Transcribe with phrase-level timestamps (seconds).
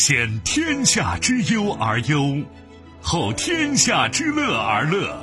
[0.00, 2.38] 先天下之忧而忧，
[3.02, 5.14] 后天下之乐而乐。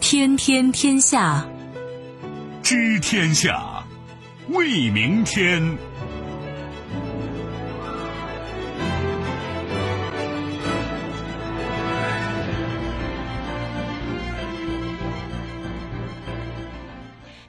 [0.00, 1.46] 天天天下，
[2.64, 3.84] 知天下，
[4.48, 5.78] 为明天。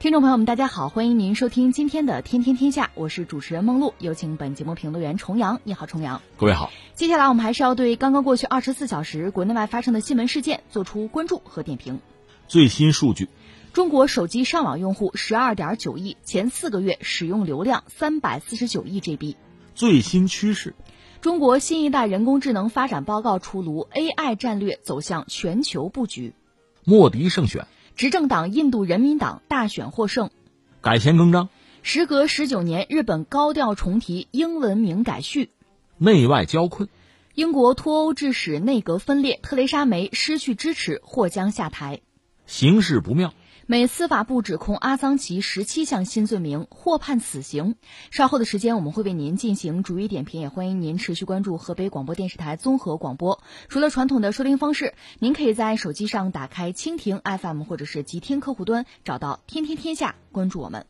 [0.04, 5.62] 听众朋友们，大家好，欢迎您收听今天的《天天天下》，我是主持人梦露，有请本节目评论员重阳。
[5.64, 6.20] 你好，重阳。
[6.36, 6.70] 各位好。
[6.94, 12.00] 接下来我们还是要对刚刚过去二十四小时国内外发生的新闻事件做出关注和点评。
[12.46, 13.30] 最新数据：
[13.72, 19.36] 中国手机上网用户十二点九亿，前四个月使用流量三百四十九亿 GB。
[19.74, 20.74] 最新趋势：
[21.22, 26.34] 中国新一代人工智能发展报告出炉，AI 战略走向全球布局。
[26.84, 27.66] 莫迪胜选。
[27.96, 30.30] 执政党印度人民党大选获胜，
[30.80, 31.48] 改弦更张。
[31.82, 35.50] 时隔十九年，日本高调重提英文名改序。
[35.96, 36.88] 内外交困，
[37.34, 42.00] 英国脱欧致使内阁分裂，特蕾莎梅失去支持，或将下台。
[42.46, 43.32] 形势不妙。
[43.66, 47.76] 美司法部指控阿桑奇十七项新罪名，获判死刑。
[48.10, 53.42] 稍后的时间我们会为您进行逐一点评，也欢迎您持续关注河北广播电视台综合广播。
[53.70, 60.84] 除了传统的收听方式，您可以在手机上打开蜻蜓 FM 或者是极听客户端，找到“天天天下”，关注我们。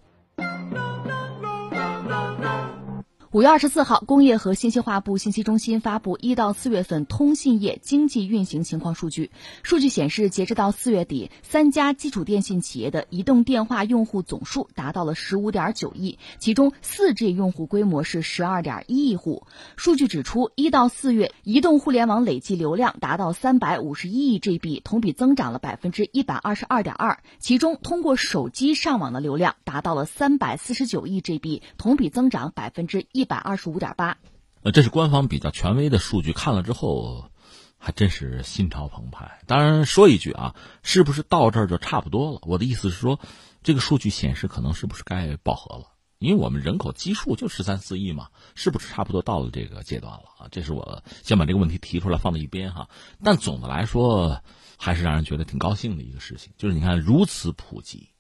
[3.35, 9.33] 五月二十四号，工业和信息化部信息中心发布一到四月份通信业经济运行情况数据。
[9.65, 19.43] 数据显示，截止到四月底，三家基础电信企业的移动电话用户总数达到了十五点九亿，其中四 G 用户规模是十二点一亿户。
[19.75, 27.19] 数据指出，一到四月，移动互联网累计流量达到三百五十一亿 GB，同比增长了百分之一百二十二点二。
[27.41, 33.24] 其中，通过手机上网的流量达到了三百四十九亿 GB，同比增长百分之一。
[33.25, 34.19] 一百二十五点八，
[34.61, 37.31] 呃，这是官方比较权威的数据，看了之后
[37.79, 39.41] 还真是心潮澎湃。
[39.47, 42.41] 当然说一句啊，是不是到这儿就差不多了？
[42.43, 43.19] 我的意思是说，
[43.63, 45.87] 这个数据显示可能是不是该饱和了？
[46.19, 50.49] 因为我们人口基数就十三四亿嘛，是不是差不多到了这个阶段了啊？
[50.51, 52.91] 这是我先把这个问题提出来放在一边哈。
[53.23, 54.43] 但总的来说，
[54.77, 58.11] 还是让人觉得挺高兴的一个事情，就是你看如此普及。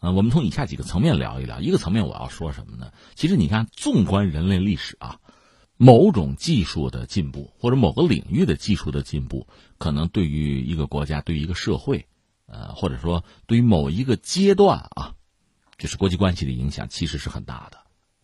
[0.00, 1.60] 呃，我们从以下几个层面聊一聊。
[1.60, 2.92] 一个层面我要说什么呢？
[3.14, 5.18] 其实你看，纵观人类历史啊，
[5.76, 12.06] 某种技术的进步或者某个领域的技术的进步，可能对于一个国家、对于一个社会，
[12.46, 15.14] 呃，或者说对于某一个阶段啊，
[15.78, 17.78] 就是国际关系的影响，其实是很大的。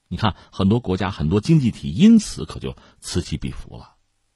[0.06, 3.94] 你看，很多国家、很多经济体因此可就此起彼伏了。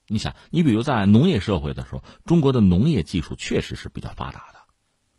[0.08, 4.57] 你想，你比如在农业社会的时候，中国的农业技术确实是比较发达的。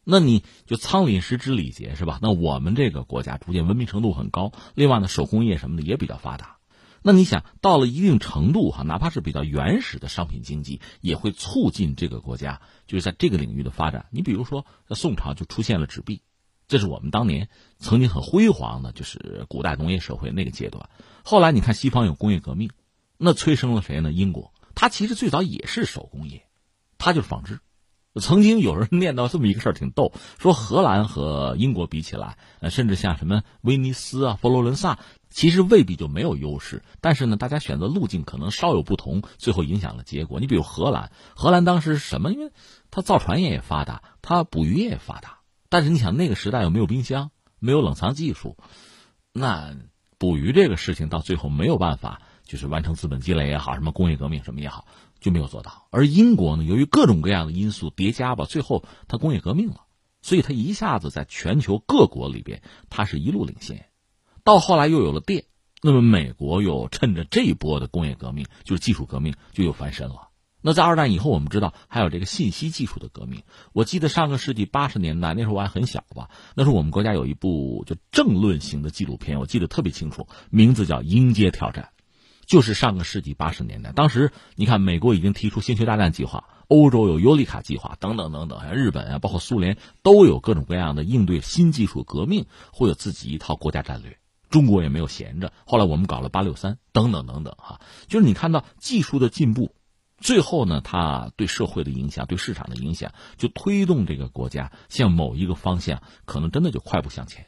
[0.03, 2.19] 那你就仓廪实知礼节是吧？
[2.21, 6.57] 那我们这个国家逐渐文明程度很高，另外呢，手工业什么的也比较发达。
[7.01, 14.07] 那你想到了一定程度哈，哪怕是比较原始的商品经济，也会促进这个国家就是在这个领域的发展。
[14.11, 16.23] 你比如说，宋朝就出现了纸币，
[16.67, 20.89] 这是我们当年曾经很辉煌的，就是古代农业社会那个阶段。
[21.23, 22.69] 后来你看西方有工业革命，
[23.17, 24.11] 那催生了谁呢？
[24.11, 26.47] 英国，它其实最早也是手工业，
[26.97, 27.61] 它就是纺织。
[28.15, 34.99] 曾经有人 念叨这么一个事儿，挺逗，说荷兰和英国比起来，呃，甚至像什么威尼斯啊、佛罗伦萨，
[35.29, 36.81] 其实未必就没有优势。
[37.01, 40.39] 但是呢，大家选择路径可能稍有不同，最后影响了结果。
[40.39, 42.31] 你比如荷兰，荷兰当时什么？
[42.31, 42.51] 因为
[42.89, 45.39] 它造船业也发达，它捕鱼业也发达。
[45.69, 48.57] 但是你想，那个时代又没有冰箱，没有冷藏技术，
[49.31, 49.75] 那
[50.17, 54.87] 捕鱼这个事情到最后没有办法，就是完成资本积累也好，什么工业革命什么也好。
[55.19, 59.81] 就没有做到，而英国呢，由于各种各样的因素叠加吧，最后它工业革命了，
[60.21, 63.85] 所以它一下子在全球各国里边，它是一路领先。
[64.43, 65.43] 到后来又有了电，
[65.81, 70.29] 那么美国又趁着这一波的工业革命，就是技术革命，就又翻身了。
[70.61, 73.43] 那在二战以后，我们知道还有这个信息技术的革命。
[73.71, 81.91] 我记得上个世纪八十年代那时候我还很小吧，那时候我们国家有一部就政论型的纪录片，我记得特别清楚，名字叫《迎接挑战》。
[82.49, 94.17] 就是上个世纪八十年代，当时你看，美国已经提出星球大战计划，欧洲有尤里卡计划，等等等等，像日本啊，包括苏联都有各种各样的应对新技术革命，会有自己一套国家战略。
[94.49, 99.75] 中国也没有闲着，后来我们搞了八六三，等等等等，哈，就是你看到技术的进步，
[100.17, 107.45] 最后呢，它对社会的影响，对市场的影响，就推动这个国家向某一个方向，可能真的就快步向前。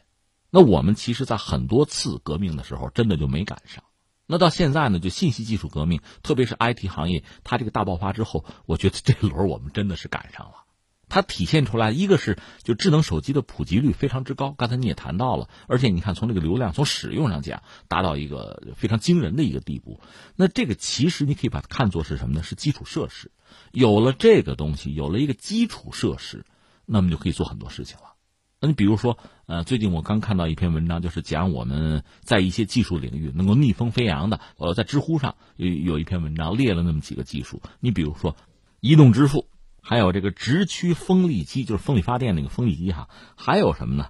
[0.51, 3.83] 那我们其实，在很多次革命的时候，真的就没赶上。
[4.31, 10.53] 那到现在呢，就信息技术革命，特别是 IT 行业，它这个大爆发之后，我觉得这轮我们真的是赶上了。
[11.09, 19.99] 它体现出来一个是就智能手机的普及率非常之高，刚才你也谈到了，而且你看从这个流量从使用上讲达到一个非常惊人的一个地步。
[20.37, 22.41] 那这个其实你可以把它看作是什么呢？
[22.41, 23.31] 是基础设施。
[23.73, 26.45] 有了这个东西，有了一个基础设施，
[26.85, 28.13] 那么就可以做很多事情了。
[28.61, 29.17] 那你比如说，
[29.47, 34.39] 呃，最近我刚看到一篇文章，就是讲我们在一些技术领域能够逆风飞扬的。
[34.57, 38.37] 呃，在知乎上有有一篇文章列了那么几个技术，你比如说
[38.79, 39.47] 移动支付。
[39.83, 43.09] 还有这个直驱风力机，就是风力发电那个风力机哈。
[43.35, 44.09] 还有什么呢？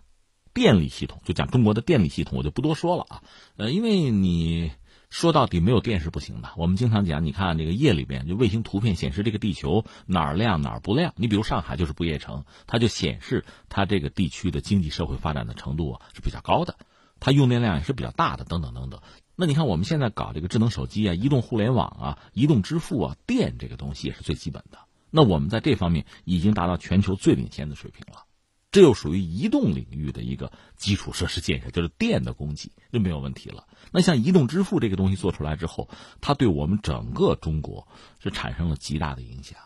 [0.53, 3.23] 电力系统，就讲中国的电力系统，我就不多说了啊。
[3.55, 4.73] 呃，因为你
[5.11, 6.49] 说到底没有电是不行的。
[6.55, 11.13] 我们经常讲，你看这个夜里边，就卫星图片显示这个地球哪儿亮哪儿不亮。
[11.17, 16.77] 你比如上海就是不夜城，它就显示它这个地区的经济社会发展的程度啊是比较高的，
[17.19, 19.01] 它用电量也是比较大的，等等等等。
[19.35, 24.79] 那你看我们现在搞这个智能手机啊、移动互联网啊、移动支付啊，电这个东西也是最基本的。
[25.09, 28.23] 那我们在这方面已经达到全球最领先的水平了，
[28.71, 33.67] 这又属于移动领域的一个基础设施建设，就是电的供给就没有问题了。
[33.91, 35.89] 那像移动支付这个东西做出来之后，
[36.21, 37.87] 它对我们整个中国
[38.19, 39.59] 是产生了极大的影响，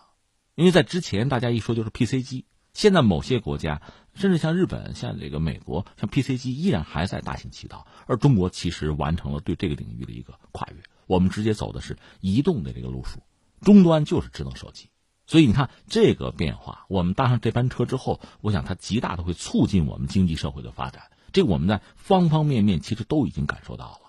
[0.56, 3.84] 因为在之前大家一说就是 PC 机，现在某些国家
[4.16, 13.22] 甚至像日本、像这个美国，像 PC 机依然还在大行其道，而中国其实完成了对这个领域的一个跨越，我们直接走的是移动的这个路数，
[13.62, 14.90] 终端就是智能手机。
[15.28, 21.04] 所以你看这个变化，我们搭上这班车之后，我想它极大的会促进我们经济社会的发展。
[21.34, 24.00] 这我们在方方面面其实都已经感受到了。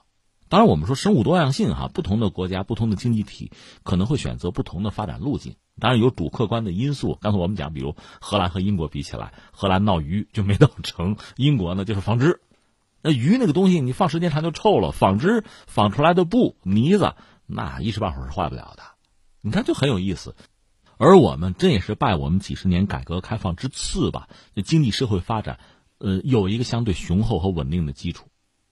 [0.48, 3.50] 当然，我们说生物多样性哈，不同的国家、不同的经济体
[3.82, 5.56] 可能会选择不同的发展路径。
[5.80, 7.18] 当然有主客观的因素。
[7.20, 12.40] 刚才我们讲，比如荷兰和英国比起来，荷兰闹鱼就没闹成，英国呢就是纺织。
[13.02, 17.14] 那鱼那个东西，你放时间长就臭了，纺织纺出来的布呢子，
[17.46, 18.84] 那一时半会儿是坏不了的。
[19.40, 20.36] 你看就很有意思。
[20.98, 24.28] 而我们这也是拜我们几十年改革开放之赐吧，
[24.64, 25.58] 经济社会发展，
[25.98, 28.28] 呃，有一个相对雄厚和稳定的基础。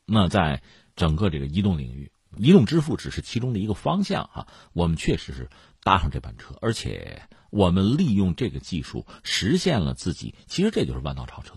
[0.06, 0.62] 那在
[0.96, 4.46] 整个这个移动领域，移动支付只是其中的一个方向哈。
[4.72, 5.50] 我们确实是
[5.82, 11.54] 搭上这班车，而且我们利用这个技术实现了自己，其实这就是弯道超车，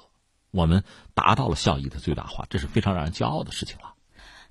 [0.52, 3.94] 我们达到了效益的最大化，这是非常让人骄傲的事情了。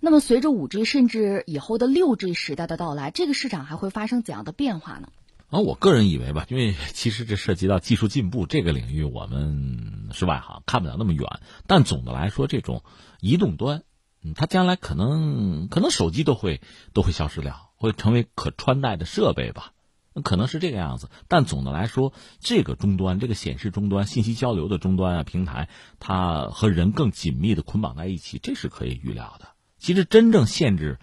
[0.00, 5.08] 那么，随着五 G 甚至以后的六 G 时代的到来，这个市场还会发生怎样的变化呢？
[5.48, 11.40] 而我个人以为吧，因为其实这涉及到技术进步这个领域，我们是外行，看不了那么远。
[11.68, 12.82] 但总的来说，这种
[13.20, 13.84] 移动端，
[14.22, 16.60] 嗯，它将来可能可能手机都会
[16.92, 19.72] 都会消失掉，会成为可穿戴的设备吧，
[20.24, 21.10] 可能是这个样子。
[21.28, 25.68] 但总的来说，这个终端，这个显示终端、信息交流的终端啊平台，
[26.00, 29.50] 它和人更紧密的捆绑在一起，这是可以预料的。
[29.78, 30.98] 其实真正限制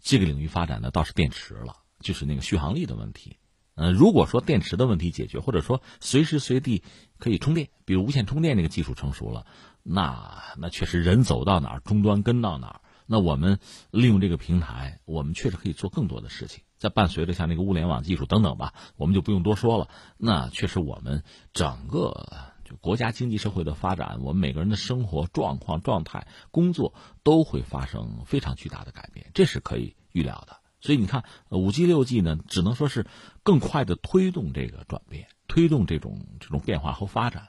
[0.00, 3.36] 这个领域发展的，倒是电池了，就是那个续航力的问题。
[3.74, 6.82] 呃，如果说电池的问题解决，或者说随时随地
[7.18, 9.46] 可以充电，比如无线充电这个技术成熟了，
[9.82, 12.80] 那那确实人走到哪儿，终端跟到哪儿。
[13.06, 13.58] 那我们
[13.90, 16.62] 利用这个平台，我们确实可以做更多的事情。
[16.78, 19.88] 在伴随着像那个物联网技术等等吧，我们就不用多说了。
[20.16, 21.22] 那确实我们
[21.52, 22.26] 整个
[22.64, 30.61] 就国家经济社会的发展，我们每个人的生活状况、状态、工作都会发生非常巨大的改变，这是可以预料的。
[30.82, 33.06] 所以你看，五 G、六 G 呢，只能说是
[33.42, 37.48] 更快的推动这个转变，推动这种这种变化和发展。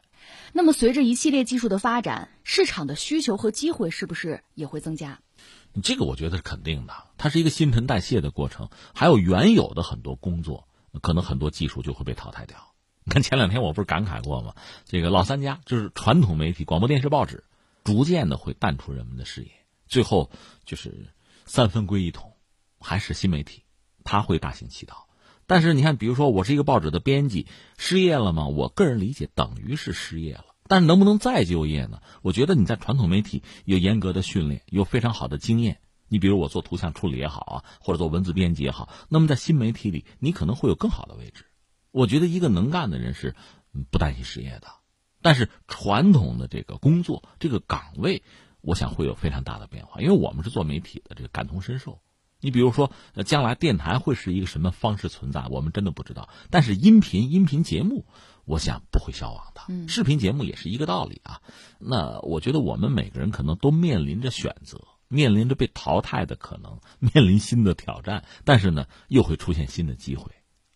[0.53, 5.19] 那么，随着一系列技术的发展，市场的需求和机会是不是也会增加？
[5.81, 8.69] 这个我觉得是肯定的，它是一个新陈代谢的过程。
[8.93, 10.67] 还有原有的很多工作，
[11.01, 12.57] 可能很多技术就会被淘汰掉。
[13.03, 14.53] 你 看前两天我不是感慨过吗？
[14.85, 17.43] 这个老三家就是传统媒体、广播电视、报纸，
[17.83, 19.51] 逐渐的会淡出人们的视野，
[19.87, 20.29] 最后
[20.63, 21.07] 就是
[21.45, 22.32] 三分归一统。
[22.83, 23.63] 还是新媒体，
[24.03, 25.07] 它会大行其道。
[25.47, 27.47] 但是你看，比如说我是一个报纸的编辑，
[27.77, 28.47] 失业了吗？
[28.47, 30.45] 我个人理解等于是失业了。
[30.65, 32.01] 但是能不能再就业呢？
[32.21, 35.79] 我觉得你在传统媒体有严格的训练，有非常好的经验。
[36.07, 41.45] 你比如我做图像处理也好啊，或者做文字编辑也好，那么在新媒体里，你可能会有更好的位置。
[41.91, 43.35] 我觉得一个能干的人是
[43.91, 44.67] 不担心失业的。
[45.21, 48.23] 但是传统的这个工作这个岗位，
[48.61, 51.99] 我想会有非常大的变化，因为我们是做媒体的，这个感同身受。
[52.43, 52.91] 你比如说，
[53.25, 56.27] 将来电台会是一个什么方式存在，我们真的不知道。
[56.49, 58.05] 但是音频音频节目，
[58.43, 59.87] 我想不会消亡的。
[59.87, 61.39] 视频节目也是一个道理啊。
[61.79, 68.25] 那我觉得我们每个人可能都面临着选择，面临着被淘汰的可能， 面临新的挑战。
[68.43, 70.29] 但是呢，又会出现新的机会。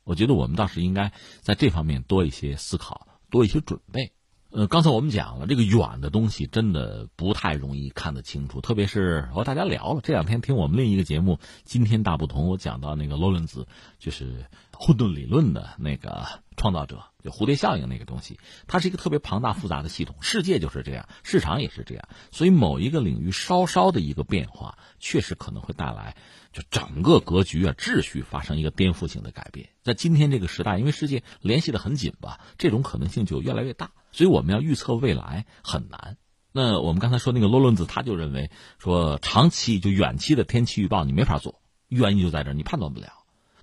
[0.05, 4.13] 我觉得我们倒是应该在这方面多一些思考，多一些准备。
[4.49, 11.35] 呃，刚才我们讲了，这个远的东西真的不太容易看得清楚，特别是和大家聊了这两天听我们另一个节目
[11.65, 13.67] 《今天大不同》，我讲到那个罗伦兹，
[13.99, 16.25] 就是混沌理论的那个
[16.55, 20.15] 创造者，就蝴蝶效应那个东西，它是一个特别庞大复杂的系统。
[20.21, 26.15] 世界就是这样，市场也是这样，所以某一个领域稍稍的一个变化，确实可能会带来
[26.53, 29.67] 就整个格局啊、秩序发生一个颠覆性的改变。
[29.83, 36.17] 在今天这个时代，因为世界联系的很紧吧，这种可能性就越来越大，所以我们要预测未来很难。
[36.51, 43.09] 那我们刚才说那个罗伦兹，他就认为说，长期就远期的天气预报你没法做，原因就在这儿，你判断不了。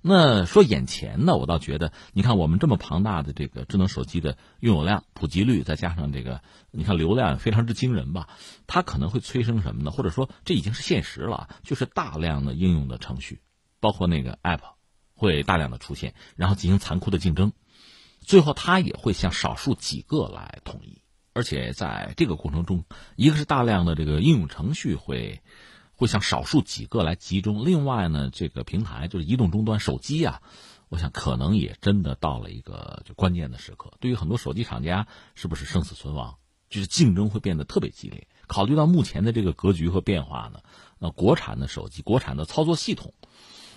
[0.01, 8.29] 那说眼前呢，我倒觉得，你看我们这么庞大的这个智能手机的拥有量、普及率，再加上这个，你看流量非常之惊人吧，
[8.65, 9.91] 它可能会催生什么呢？
[9.91, 13.41] 或者说这已经是现实了，就是大量的应用的程序，
[13.81, 14.61] 包括那个 App，
[15.15, 17.51] 会大量的出现，然后进行残酷的竞争，
[18.25, 21.01] 最后它也会向少数几个来统一，
[21.33, 22.83] 而且在这个过程中，
[23.15, 25.41] 一个是大量的这个应用程序会。
[25.97, 27.63] 会向少数几个来集中。
[27.63, 30.41] 另外呢，这个平台就是移动终端手机啊，
[30.89, 33.93] 我想可能也真的到了一个就关键的时刻。
[34.01, 36.35] 对于很多手机厂家，是不是生死存亡？
[36.69, 38.27] 就是竞争会变得特别激烈。
[38.45, 40.59] 考虑到目前的这个格局和变化呢，
[40.99, 43.13] 那国产的手机、国产的操作系统，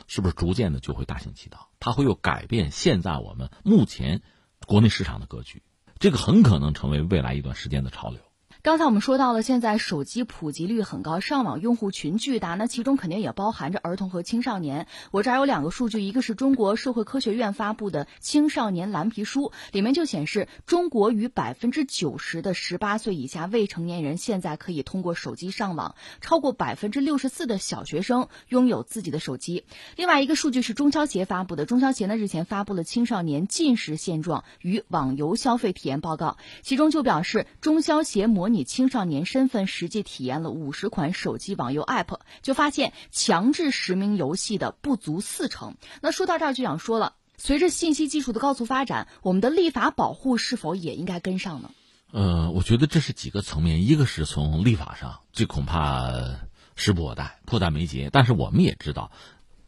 [0.09, 1.69] 是不是逐渐的就会大行其道？
[1.79, 4.23] 它会又改变现在我们目前
[4.69, 5.63] 国内市场的格局。
[5.99, 8.21] 这个很可能成为未来一段时间的潮流。
[8.69, 14.87] 刚才我们说到了，现在手机普及率很高，上网用户群巨大，那其中肯定也包含着儿童和青少年。
[15.11, 29.65] 我这儿有两个数据，一个是中国社会科学院发布的《青少年蓝皮书》，里面就显示，中国逾百分之九十的十八岁以下未成年人现在可以通过手机上网，超过百分之六十四的小学生拥有自己的手机。
[29.97, 45.77] 另外一个数据是中消协发布的，中消协呢日前发布了青少年近视现状与网游消费体验报告，其中就表示，中消协模拟以青少年身份实际体验了五十款手机网游 App，就发现强制实名游戏的不足四成。
[46.03, 51.71] 那说到这儿就想说了，随着信息技术的高速发展，我们的立法保护是否也应该跟上呢？
[52.11, 56.11] 呃，我觉得这是几个层面，一个是从立法上，这恐怕
[56.75, 58.11] 时不我待，迫在眉睫。
[58.13, 59.13] 但是我们也知道，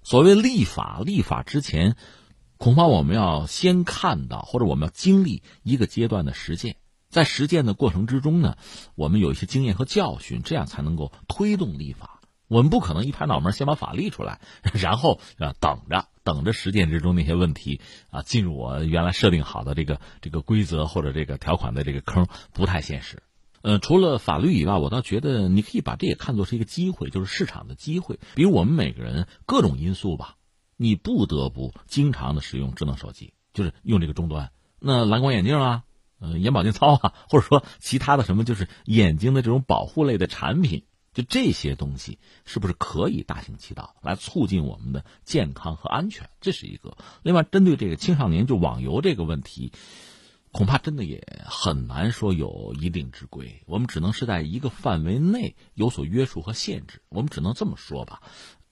[0.03, 1.97] 所谓立法，立法之前，
[2.57, 6.77] 恐怕我们要先看到，或者我们要经历一个阶段的实践。
[7.11, 8.57] 在实践的过程之中呢，
[8.95, 12.21] 我们有一些经验和教训，这样才能够推动立法。
[12.47, 14.41] 我们不可能一拍脑门先把法立出来，
[14.75, 23.23] 然后啊等着等着实践之中那些问题啊进入我原来设定好的这个这个规则或者这个条款的这个坑，不太现实。
[23.63, 28.21] 呃，除了法律以外，我倒觉得你可以把这也看作是一个机会，就是市场的机会。
[28.35, 30.37] 比如我们每个人各种因素吧，
[30.77, 34.53] 你不得不经常的使用智能手机，就是用这个终端。
[34.79, 35.83] 那蓝光眼镜啊。
[36.21, 40.85] 嗯，眼保健操啊，或者说其他的什么，就是眼睛的这种保护类的产品，
[41.15, 46.29] 就这些东西，是不是可以大行其道来促进我们的健康和安全？
[46.41, 46.97] 这是一个。
[47.23, 49.73] 另外，针对这个青少年就网游这个问题，
[50.53, 53.63] 恐怕真的也很难说有一定之规。
[53.67, 57.03] 我们只能是在一个范围内有所约束和限制。
[57.09, 58.21] 我们只能这么说吧。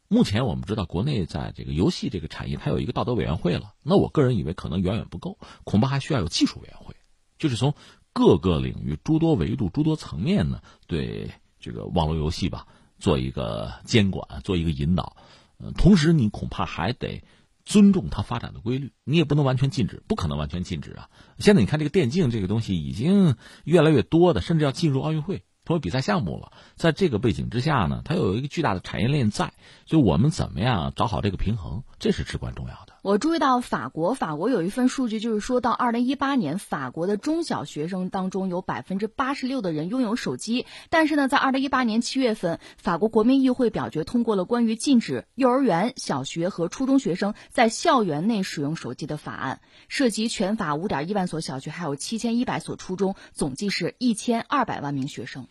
[0.09, 3.75] 目前我们知道，国内在这个游戏这个产业，它有一个道德委员会了。
[3.83, 6.95] 那我个人以为可能远远不够，恐怕还需要有技术委员会。
[7.39, 7.75] 就是从
[8.13, 11.31] 各个领域、诸多维度、诸多层面呢，对
[11.61, 12.67] 这个网络游戏吧
[12.99, 15.17] 做一个监管、做一个引导。
[15.59, 17.25] 嗯，同时你恐怕还得
[17.65, 21.09] 尊重它发展的规律，你也不能完全禁止，不可能完全禁止啊。
[21.39, 25.45] 现在你看这个电竞这个东西已经越来越多的，甚至要进入奥运会。
[25.65, 29.53] 成为比赛项目了，在这个背景之下呢，它有一个巨大的产业链在，
[29.85, 32.95] 就我们怎么样找好这个平衡，这是至关重要的。
[33.03, 40.67] 我注意到法国，法国有一份数据，就是说到二零一八年，法国的中小学生当中有百分之八十六的人拥有手机。
[40.91, 55.47] 但是呢，在二零一八年七月份，法国国民议会表决通过了关于禁止幼儿园、小学和初中学生在校园内使用手机的法案，涉及全法五点一万所小学，还有七千一百所初中，总计是一千二百万名学生。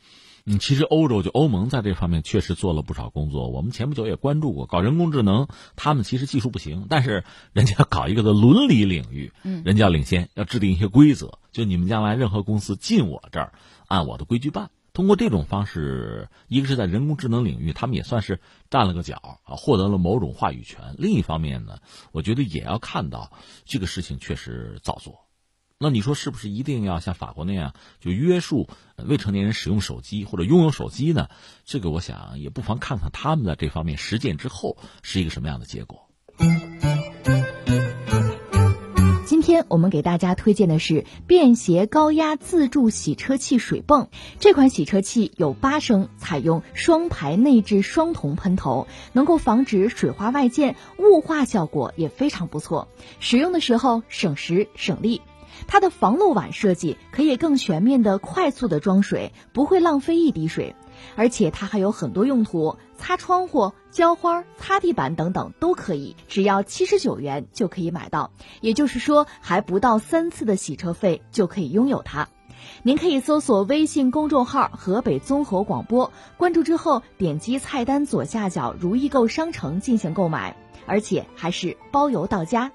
[0.50, 3.50] 嗯，其实欧洲就欧盟在这方面确实做了不少工作。
[3.50, 13.52] 我们前不久也关注过，搞人工智能，他们其实技术不行，但是人家 搞一个的伦理领域，嗯，人家要领先，要制定一些规则，就你们将来任何公司进我这儿，
[13.90, 14.72] 按我的规矩办。
[14.94, 18.40] 通过这种方式，一个是在人工智能领域，他们也算是
[18.70, 20.96] 站了个脚啊，获得了某种话语权。
[20.98, 21.80] 另一方面呢，
[22.14, 23.34] 我觉得也要看到
[23.66, 25.27] 这个事情确实造作。
[25.80, 28.68] 那你说是不是一定要像法国那样就约束
[29.06, 31.28] 未成年人使用手机或者拥有手机呢？
[31.66, 36.10] 这个我想也不妨看看他们的这方面实践之后是一个什么样的结果。
[39.28, 44.10] 今天我们给大家推荐的是便携高压自助洗车器水泵。
[44.40, 52.88] 这款洗车器有八升，采用双排内置双铜喷头，能够防止水花外溅，雾化效果也非常不错。
[53.20, 55.22] 使用的时候省时省力。
[55.66, 60.76] 它的防漏碗设计可以更全面的、快速的装水，不会浪费一滴水。
[61.16, 68.32] 而且它还有很多用途，擦窗户、浇花、擦地板等等都可以，只要七十九元就可以买到。
[68.62, 72.28] 也就是说，还不到三次的洗车费就可以拥有它。
[72.82, 82.72] 您可以搜索微信公众号“河北综合广播”，关注之后点击菜单左下角“如意购商城”进行购买，而且还是包邮到家。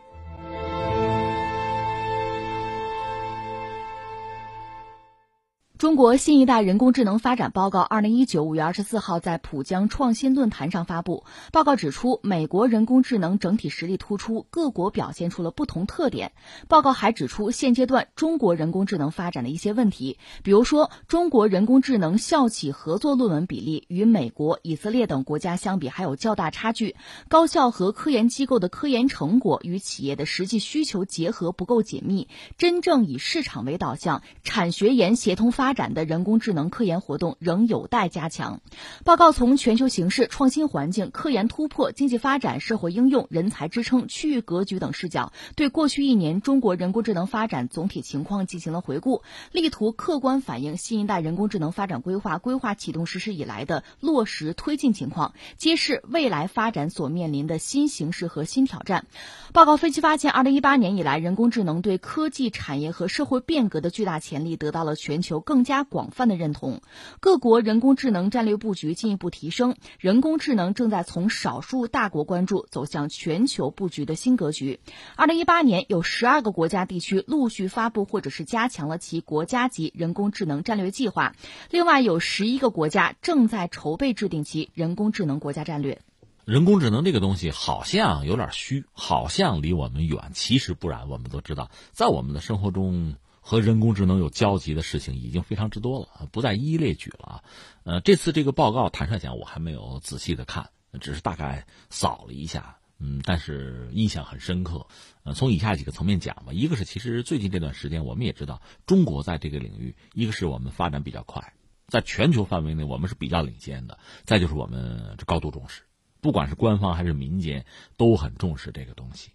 [5.83, 11.25] 中国新一代人工智能发展报告二零一九五月二十四号在浦江创新论坛上发布。
[11.51, 16.31] 报告指出，美国人工智能整体实力突出，各国表现出了不同特点。
[16.69, 26.95] 报告还指出，现阶段中国人工智能发展的一些问题，比如说，中国人工智能校企合作论文比例与美国、以色列等国家相比还有较大差距；
[27.29, 35.72] 高校和科研机构的科研成果与企业的实际需求结合不够紧密；真正以市场为导向、产学研协同发。
[35.73, 38.61] 发展的人工智能科研活动仍有待加强。
[39.07, 59.07] 报告从全球形势、创新环境、科研突破、经济发展、社会应用、人才支撑、区域格局等视角，对过去一年中国人工智能发展总体情况进行了回顾，力图客观反映新一代人工智能发展规划规划启动实施以来的落实推进情况，揭示未来发展所面临的新形势和新挑战。
[59.55, 65.62] 报告分析发现，二零一八年以来，人工智能对科技产业和社会变革的巨大潜力得到了全球更。
[65.63, 66.81] 更加广泛的认同，
[67.21, 74.81] 各国人工智能战略布局进一步提升，人工智能正在从少数大国关注走向全球布局的新格局。
[75.15, 81.37] 二零一八年，有十二个国家地区陆续发布或者是加强了其国家级人工智能战略计划，
[81.71, 86.01] 另外有十一个国家正在筹备制定其人工智能国家战略。
[86.45, 91.09] 人工智能这个东西好像有点虚，好像离我们远，其实不然。
[91.09, 93.15] 我们都知道，在我们的生活中。
[93.45, 97.45] 和人工智能有交集的事情已经非常之多了，不再一一列举了啊。
[97.83, 100.71] 呃，这次这个报告，坦率讲，我还没有仔细的看，
[101.01, 102.79] 只是大概扫了一下。
[103.05, 104.87] 嗯，但是印象很深刻。
[105.25, 111.53] 呃，从以下几个层面讲吧，一个是其实最近这段时间，我们也知道中国在这个领域，一个是我们发展比较快，
[111.89, 113.99] 在全球范围内我们是比较领先的。
[114.25, 115.83] 再就是我们高度重视，
[116.21, 119.33] 不管是官方还是民间都很重视这个东西。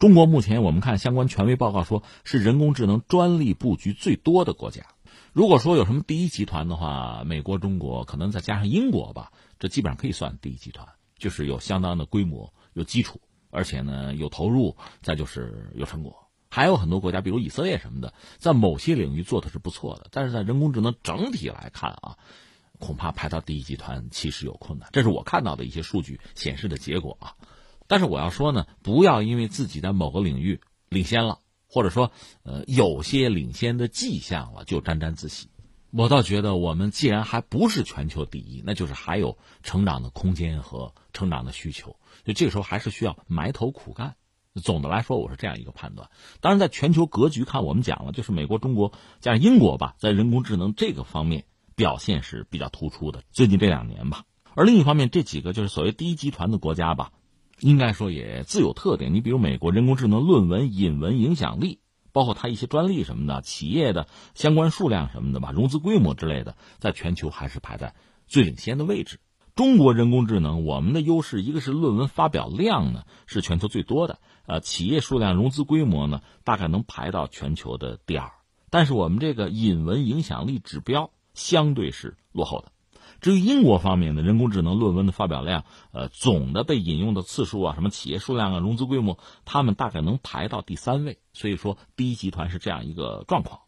[0.00, 4.86] 中国目前我们看相关权威报告说是人工智能专利布局最多的国家。
[5.34, 16.16] 如果说有什么第一集团的话，美国、中国可能再加上英国吧，这基本上可以算第一集团，就是有相当的规模、有基础，而且呢有投入，再就是有成果。
[16.48, 22.16] 还有很多国家，比如以色列什么的，在某些领域做的是不错的，但是在人工智能整体来看啊，
[22.78, 24.88] 恐怕排到第一集团其实有困难。
[24.92, 27.36] 这是我看到的一些数据显示的结果啊。
[27.90, 32.12] 但是我要说呢，不要因为自己在某个领域领先了，或者说
[32.44, 35.48] 呃有些领先的迹象了，就沾沾自喜。
[35.90, 41.96] 我倒觉得，我们既然还不是全球第一，那就是还有成长的空间和成长的需求。
[42.24, 44.14] 就这个时候，还是需要埋头苦干。
[44.62, 46.08] 总的来说，我是这样一个判断。
[46.40, 53.24] 当然，在全球格局看，我们讲了，就是美国、中国加上英国吧，在人工智能这个方面表现是比较突出的。
[53.32, 57.10] 最近这两年吧，而另一方面，这几个就是所谓第一集团的国家吧。
[57.60, 59.14] 应该说也自有特点。
[59.14, 61.80] 你比如美国人工智能论文引文影响力，
[62.12, 67.94] 包括它一些专利什么的，企业的相关数量什么的吧，融资规模之类的，在全球还是排在
[68.26, 69.20] 最领先的位置。
[69.54, 78.30] 中国人工智能，我们的优势一个是论文发表量呢是全球最多的，呃，企业数量、融资规模呢大概能排到全球的第二，
[78.70, 82.72] 但是我们这个引文影响力指标相对是落后的。
[83.20, 91.18] 至于英国方面的人工智能论文的发表量，呃，总的被引用的次数啊，什么企业数量啊，融资规模，他们大概能排到第三位。
[91.32, 93.60] 所以说，第一集团是这样一个状况。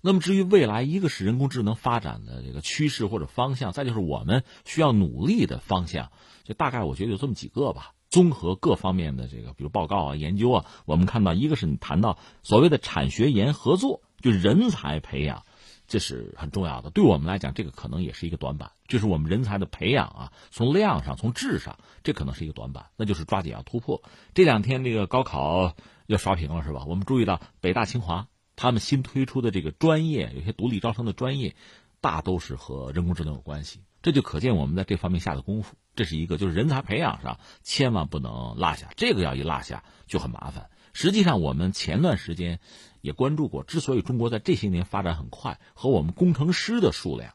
[0.00, 6.12] 那么，至于未来，一个是人工智能发展的这个趋势或者方向，再就是我们需要努力的方向，
[6.44, 7.94] 就大概我觉得有这么几个吧。
[8.08, 15.44] 综合各方面的这个，比如报告啊、研究啊，我们看到，一个是你谈到所谓的产学研合作，就人才培养。
[15.88, 24.02] 这是很重要的，对我们来讲，这个可能也是一个短板，就是我们人才的培养啊，从量上、从质上，这可能是一个短板，那就是抓紧要突破。
[24.34, 25.74] 这两天这个高考
[26.06, 26.84] 要刷屏了，是吧？
[26.86, 31.56] 我们注意到北大、清华他们新推出的这个专业，有些独立招生的专业，
[32.00, 35.76] 大都是和人工智能有关系，这就可见我们在这方面下的功夫。
[35.96, 40.68] 这是一个，就是人才培养上千万不能落下，这个要一落下就很麻烦。
[40.92, 42.60] 实际上，我们前段时间
[43.00, 47.34] 也关注过，之所以中国在这些年发展很快，和我们工程师的数量，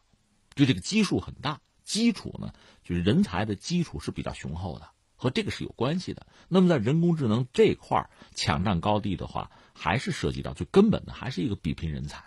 [0.56, 6.28] 就这个基数很大，基础呢，就是人才的基础是比较雄厚的，和这个是有关系的。
[6.47, 12.26] 那么在人工智能这块抢占高地的话，还是涉及到最根本的，还是一个比拼人才。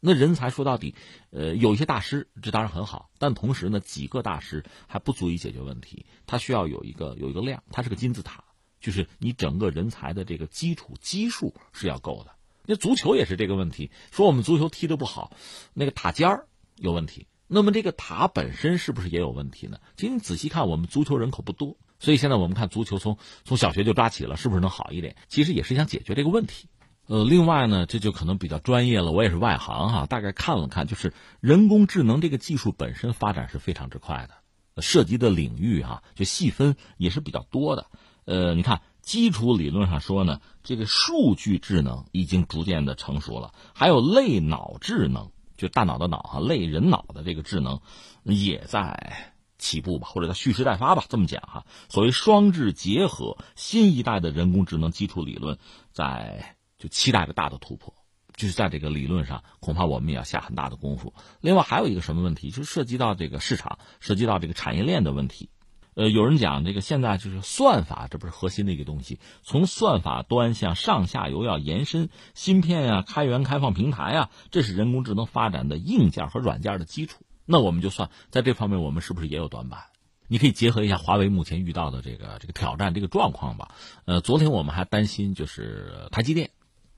[0.00, 0.94] 那人才说到底，
[1.30, 8.44] 呃，有一些大师，这当然很好，但同时呢，几个大师还不足以解决问题，它需要有一个有一个量，它是个金字塔，
[8.80, 12.37] 就是你整个人才的这个基础基数是要够的。
[12.70, 15.32] 那足球也是这个问题，说我们足球踢得不好，
[15.72, 19.78] 那个塔尖儿有问题，那么这个塔本身是不是也有问题呢？
[19.96, 25.16] 其实你仔细看，我们足球人口不多，所以现在我们看足球从从小学就抓起了，是不是能好一点？
[25.28, 26.68] 其实也是想解决这个问题。
[27.06, 29.12] 呃，另外呢，这就可能比较专业了。
[29.12, 37.86] 我也是外行哈，大概看了看，就是人工智能这个技术本身发展是非常之快的，涉及的领域哈，就细分也是比较多的。
[38.26, 47.80] 呃，你看，基础理论上说呢，这个数据智能已经逐渐的成熟了，还有类脑智能，就大脑的脑哈，类人脑的这个智能
[48.22, 51.64] 也在起步吧，或者叫蓄势待发吧，这么讲哈。
[51.88, 55.58] 所谓双智结合，新一代的人工智能基础理论
[55.90, 56.54] 在。
[56.80, 57.92] 就期待着大的突破，
[58.36, 61.12] 就是在这个理论上，恐怕我们也要下很大的功夫。
[61.40, 65.50] 另外还有一个什么问题，就涉及到这个市场，涉及到这个产业链的问题。
[65.98, 77.24] 呃，有人讲这个现在就是算法，这不是核心的一个东西，从算法端向上下游要延伸芯片啊、开源开放平台啊，这是人工智能发展的硬件和软件的基础。
[77.44, 79.80] 那我们就算在这方面，我们是不是也有短板？
[80.28, 83.74] 你可以结合一下华为目前遇到的这个这个挑战、这个状况吧。
[84.04, 86.50] 呃，昨天我们还担心就是台积电。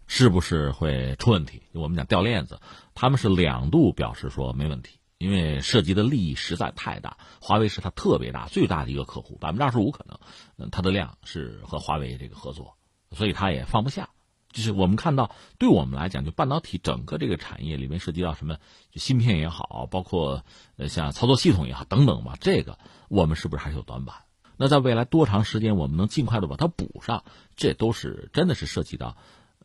[0.07, 1.63] 是不是会出问题？
[1.73, 2.61] 我们讲掉链子，
[2.95, 7.19] 他们是两度表示说没问题，因为涉及的利益实在太大。
[7.41, 10.19] 华为是他特别大、最大的一个客户，百分之二十五可能，
[10.57, 12.77] 嗯，它的量是和华为这个合作，
[13.13, 14.09] 所以他也放不下。
[14.51, 18.57] 就是我们看到，对我们来讲，就半导体整个这个产业里面涉及到什么，
[18.91, 20.43] 就芯片也好，包括
[20.77, 22.79] 呃像操作系统也好等等吧，这个
[23.09, 24.17] 我们是不是还是有短板？
[24.57, 27.25] 那在未来多长时间我们能尽快的把它补上？
[27.57, 29.17] 这都是真的是涉及到。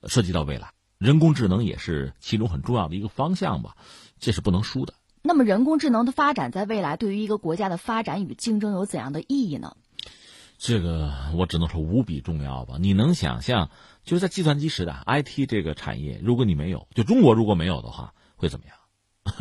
[0.08, 3.76] 涉及到未来，人工智能也是其中很重要的一个方向吧，
[4.20, 4.94] 这是不能输的。
[5.28, 9.76] 那么，人工智能的发展在未来对于一个国家的发展与竞争有怎样的意义呢？
[10.60, 12.76] 这个我只能说无比重要吧。
[12.80, 13.72] 你能想象，
[14.04, 18.76] 就是在计算机时代，IT 这个产业，如果你没有，就中国如果没有的话，会怎么样？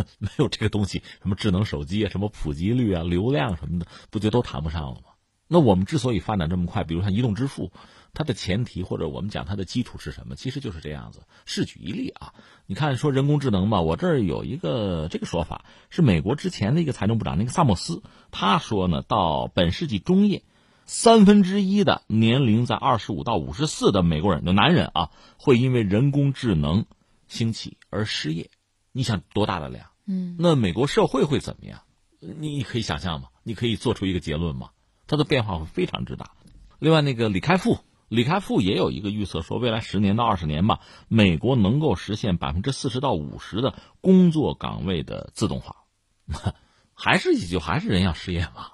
[0.18, 5.11] 没有这个东西，什么智能手机啊，什么普及率啊，流量什么的，不就都谈不上了吗？
[5.49, 7.70] 那我们之所以发展这么快，比如像移动支付。
[8.14, 10.37] 它的前提或者我们讲它的基础是什么？
[10.37, 11.22] 其实就是这样子。
[11.44, 12.33] 试举一例啊，
[12.66, 20.44] 你看说人工智能吧，我这儿有一个这个说法，是美国之前的一个财政部长那个萨默斯，他说呢，到本世纪中叶，
[20.87, 26.87] 三分之一的年龄在二十五到五十四的美国人的男人啊，会因为人工智能
[27.27, 28.50] 兴起而失业。
[28.92, 29.88] 你想多大的量？
[30.07, 31.81] 嗯，那美国社会会怎么样？
[32.20, 33.29] 你可以想象吗？
[33.42, 34.70] 你可以做出一个结论吗？
[35.07, 36.31] 它的变化会非常之大。
[36.79, 37.79] 另外，那个李开复。
[38.14, 45.77] 李开复也有一个预测，说未来十年到二十年吧，美国能够实现百分之四十到五十的工作岗位的自动化，
[46.94, 48.68] 还是就还是人要失业嘛？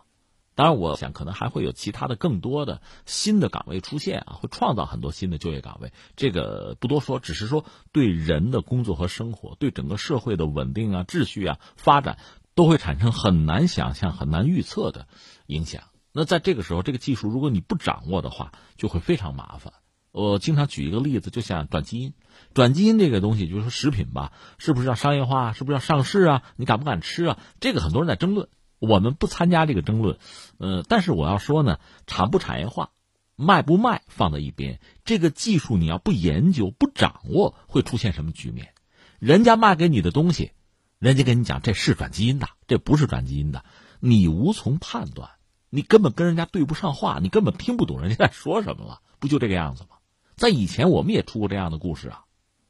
[0.54, 5.90] 当然，我想可能还会有其他的更多的新的岗位出现啊，会创造很多新的就业岗位。
[6.16, 12.18] 这个不多说，只是说对人的工作和生活，对整个社会的稳定啊、秩序啊、发展，
[12.54, 15.08] 都会产生很难想象、很难预测的
[15.46, 15.84] 影响。
[16.12, 19.72] 那在这个时候，这个技术如果你不掌握的话，就会非常麻烦。
[20.12, 22.14] 我经常举一个例子，就像转基因，
[22.52, 26.42] 转基因这个东西，就是说食品吧，是不是要商业化，是不是要上市啊？
[26.56, 27.38] 你敢不敢吃啊？
[27.60, 28.48] 这个很多人在争论，
[28.80, 30.18] 我们不参加这个争论。
[30.58, 32.90] 呃，但是我要说呢，产不产业化，
[33.36, 38.74] 卖不卖放在一边，这个技术你要不研究、不掌握，会出现什么局面？
[39.20, 40.50] 人家卖给你的东西，
[40.98, 43.64] 人家跟你讲这是转基因的，这不是转基因的，
[44.00, 45.30] 你无从判断。
[45.70, 49.96] 你根本跟人家对不上话，你根本听不懂人家在说什么了，不就这个样子吗？
[50.36, 52.24] 在以前我们也出过这样的故事啊，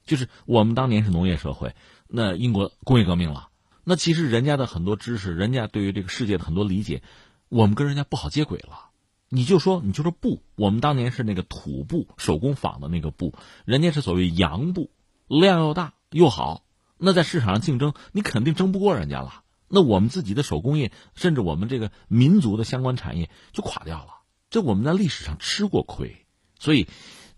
[0.04, 1.74] 就是我们当年是农业社会，
[2.06, 3.48] 那英国工业革命了，
[3.84, 7.02] 那其实人家的很多知识，人家对于这个世界的很多理解，
[7.48, 8.90] 我们跟人家不好接轨了。
[9.32, 13.32] 你就说，你就说布，我们当年是那个土布，手工纺的那个布，
[13.64, 14.90] 人家是所谓洋布，
[15.28, 16.64] 量又大又好，
[16.98, 19.44] 那在市场上竞争，你肯定争不过人家了。
[19.72, 24.08] 那我们自己的手工业，甚至我们这个民族的相关产业就垮掉了。
[24.50, 26.26] 这我们在历史上吃过亏，
[26.58, 26.88] 所以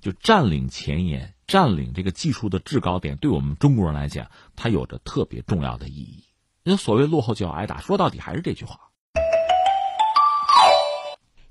[0.01, 6.25] 就占领前沿、占领这个技术的制高点，对我们中国人来讲，它有着特别重要的意义。
[6.63, 8.92] 那所谓落后就要挨打，说到底还是这句话。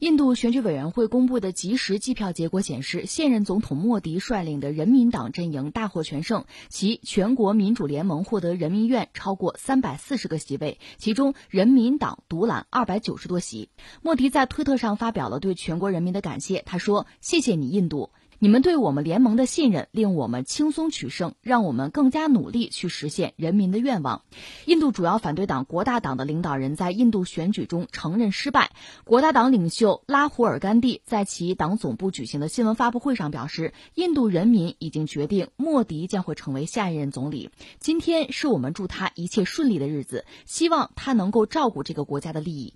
[0.01, 13.69] 印度选举委员会公布的即时计票结果显示，现任总统莫迪率领的人民党阵营大获全胜，其全国民主联盟获得人民院超过三百四十个席位，其中人民党独揽二百九十多席。
[14.01, 18.09] 莫迪在推特上发表了对全国人民的感谢，他说：“谢谢你，印度。”
[18.43, 24.23] 你们对我们联盟的信任，令我们轻松取胜，让我们更加努力去实现人民的愿望。
[24.65, 28.71] 印度主要反对党国大党的领导人在印度选举中承认失败。
[29.03, 37.51] 国大党领袖拉胡尔·甘地在其党总部举行的新闻发布会上表示，印度人民已经决定莫迪将会成为下一任总理。
[37.79, 42.73] 今天是我们祝他一切顺利的日子，希望他能够照顾这个国家的利益。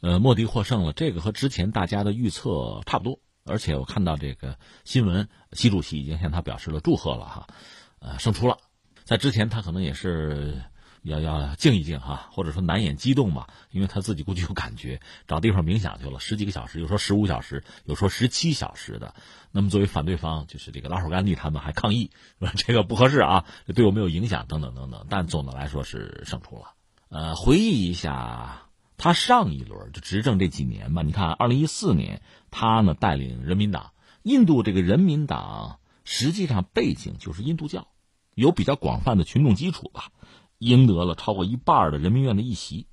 [0.00, 3.20] 呃，莫迪获胜了，这个和之前大家的预测差不多。
[3.44, 7.46] 而且我看到这个新闻，习主席已经向他表示了祝贺了哈，
[7.98, 8.56] 呃，胜出了。
[9.04, 10.62] 在之前他可能也是
[11.02, 19.14] 要要静一静哈，或者说难掩激动吧，因为他自己估计有感觉，找地方冥想去了十几个小时，有说十五小时，有说十七小时的。
[19.52, 25.06] 那么作为反对方，就是这个拉手甘地他们还抗议说 这个不合适啊，对我们有影响等等等等。
[25.10, 26.72] 但总的来说是胜出了。
[27.10, 28.62] 呃，回忆一下。
[28.96, 32.22] 他上一轮就执政这几年吧，你看，二零一四年
[32.56, 33.90] 他呢带领人民党，
[34.22, 37.88] 印度这个人民党实际上背景就是印度教，
[38.36, 40.12] 有比较广泛的群众基础吧，
[40.58, 42.86] 赢得了超过一半的人民院的议席，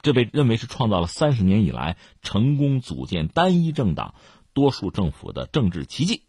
[0.00, 4.14] 这被认为是创造了三十年以来成功组建单一政党
[4.52, 6.22] 多数政府的政治奇迹。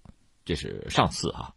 [0.44, 1.54] 这是上次哈，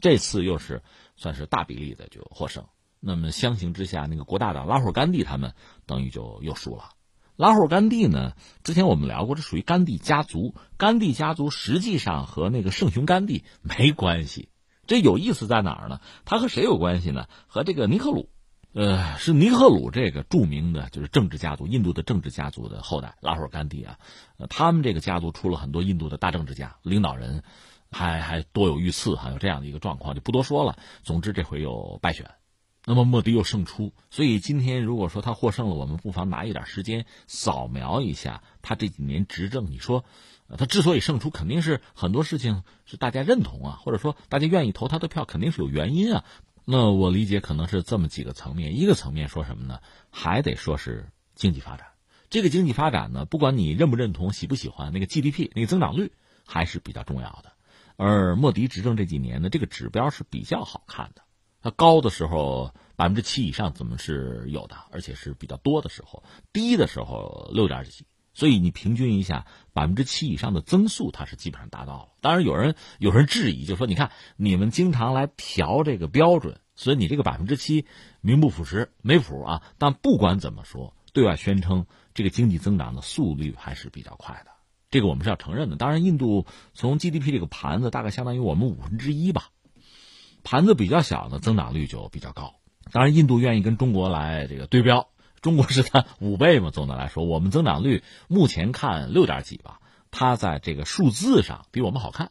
[0.00, 0.82] 这次又是
[1.14, 2.64] 算是大比例的就获胜。
[3.00, 5.52] 那么相形之下，那个国大党拉霍尔甘地他们
[5.84, 6.93] 等于就又输了。
[7.36, 8.34] 拉霍尔甘地呢？
[8.62, 10.54] 之前我们聊过，这属于甘地家族。
[10.76, 14.48] 甘地家族实际上和那个圣雄甘地没关系。
[14.86, 16.00] 这有意思在哪儿呢？
[16.24, 17.26] 他和谁有关系呢？
[17.48, 18.28] 和这个尼赫鲁，
[18.72, 23.16] 呃，是尼赫鲁这个著名的就是政治家族，印度的政治家族的后代。
[23.20, 23.98] 拉霍尔甘地啊，
[24.48, 27.42] 他们这个家族出了很多印度的大政治家、领导人，
[27.90, 30.76] 还还多有遇刺，还有这样的一个状况，就不多说了。
[31.02, 32.30] 总之，这回又败选。
[32.86, 39.70] 那么莫迪又胜出，所以今天如果说他获胜了，我们不妨拿一点时间扫描一下他这几年执政。
[39.70, 40.04] 你说，
[40.58, 46.24] 他之所以胜出，肯定是很多事情是大家认同啊，或者说大家愿意投他的票，肯定是有原因啊。
[46.66, 49.80] 那我理解可能是这么几个层面，一个层面说什么呢？
[50.10, 51.88] 还得说是经济发展。
[52.28, 56.12] 这个经济发展呢，不管你认不认同、喜不喜欢，那个 GDP 那个增长率
[56.46, 57.52] 还是比较重要的。
[57.96, 61.23] 而莫迪执政这几年呢，这个指标是比较好看的。
[61.64, 66.22] 它高的时候百分之七以上怎么是有的，而且是比较多的时候，
[66.52, 72.08] 低的时候六点几，所以你平均一下百分之七以上的增速，它是基本上达到了。
[72.20, 77.86] 当然有人有人质疑，就说你看你们经常来调这个标准，所以你这个百分之七
[78.20, 79.62] 名不副实，没谱啊。
[79.78, 84.50] 但不管怎么说，对外宣称这个经济增长的速率还是比较快的，
[84.90, 85.76] 这个我们是要承认的。
[85.76, 89.48] 当然，印度从 GDP 这个盘子大概相当于我们五分之一吧。
[90.44, 92.54] 盘子比较小的增长率就比较高，
[92.92, 95.08] 当然印度愿意跟中国来这个对标，
[95.40, 96.70] 中国是它五倍嘛。
[96.70, 99.80] 总的来说，我们增长率目前看六点几吧，
[100.10, 102.30] 它在这个数字上比我们好看，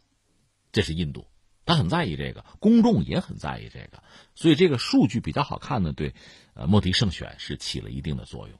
[0.71, 1.25] 这是印度，
[1.65, 4.03] 他很在意这个，公众也很在意这个，
[4.35, 6.13] 所以这个数据比较好看呢，对，
[6.53, 8.57] 呃，莫迪胜选是起了一定的作用。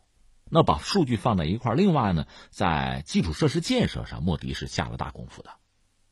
[0.49, 5.51] 那把数据放在一块另外呢，在基础设施建设上，莫迪是下了大功夫的，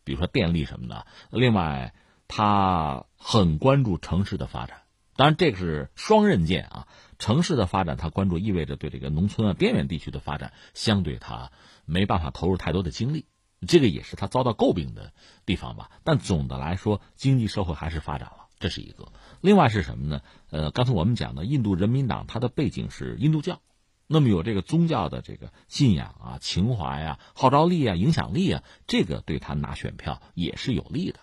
[0.04, 1.94] 比如说电力什么的，另外。
[2.34, 4.84] 他很关注城市的发展，
[5.18, 6.88] 当然这个是双刃剑啊。
[7.20, 11.52] 城市的发展，他关注意味着对这个农村啊、边远地区的发展，相对他
[11.84, 13.26] 没办法投入太多的精力，
[13.68, 15.12] 这个也是他遭到诟病的
[15.46, 15.92] 地方吧。
[16.06, 19.12] 但总的来说，经济社会还是发展了，这是一个。
[19.42, 20.22] 另外是什么呢？
[20.52, 23.60] 呃，刚才我们讲的印度人民党，它的背景是印度教，
[24.08, 31.20] 那么有这个宗教的这个信仰啊、情怀啊、号召力啊、影响力啊，这个对他拿选票也是有利的。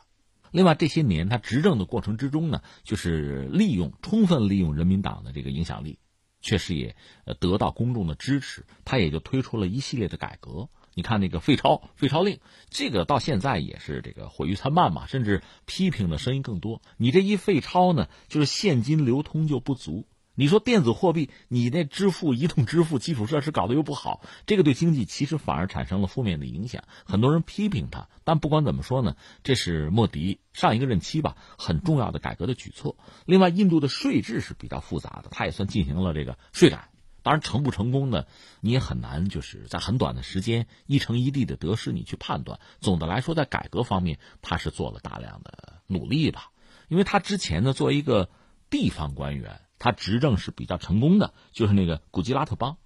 [0.50, 5.98] 另外，这些年他执政的过程之中呢，就是利用充分利用人民党的这个影响力，
[6.40, 8.64] 确实也呃得到公众的支持。
[8.84, 10.68] 他也就推出了一系列的改革。
[10.94, 16.82] 你看那个废钞废钞令，这个到现在也是这个毁誉参半嘛，甚至批评的声音更多。
[16.96, 20.06] 你这一废钞呢，就是现金流通就不足。
[20.38, 26.84] 你说电子货币，你那支付、移动支付基础设施搞得又不好，这个对经济其实反而产生了负面的影响。
[27.04, 32.96] 很多人批评他，但不管怎么说呢，这是莫迪上一个任期吧很重要的改革的举措。
[33.26, 36.88] 另外，印度的税制是比较复杂的，他也算进行了这个税改。
[37.24, 38.24] 当然，成不成功呢，
[38.60, 42.60] 你也很难就是在很短的时间一成一地的得失你去判断。
[42.78, 46.52] 总的来说，在改革方面，他是做了大量的努力吧，
[46.86, 48.30] 因为他之前呢，作为一个
[48.70, 49.58] 地方官员。
[49.78, 52.78] 他执政是比较成功的，就是那个古吉拉特邦，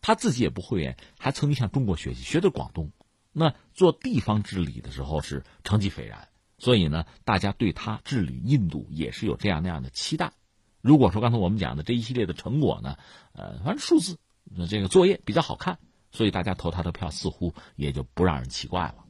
[0.00, 2.92] 他自己也不会，还曾经向中国学习，学的广东，
[3.32, 10.32] 那做地方治理的时候是成绩斐然，所以呢，大家对他治理印度也是有这样那样的期待。
[10.80, 12.96] 如果说刚才我们讲的这一系列的成果呢，
[13.32, 14.18] 呃，反正数字，
[14.68, 15.78] 这个作业比较好看，
[16.12, 19.04] 所以大家投他的票似乎也就不让人奇怪了。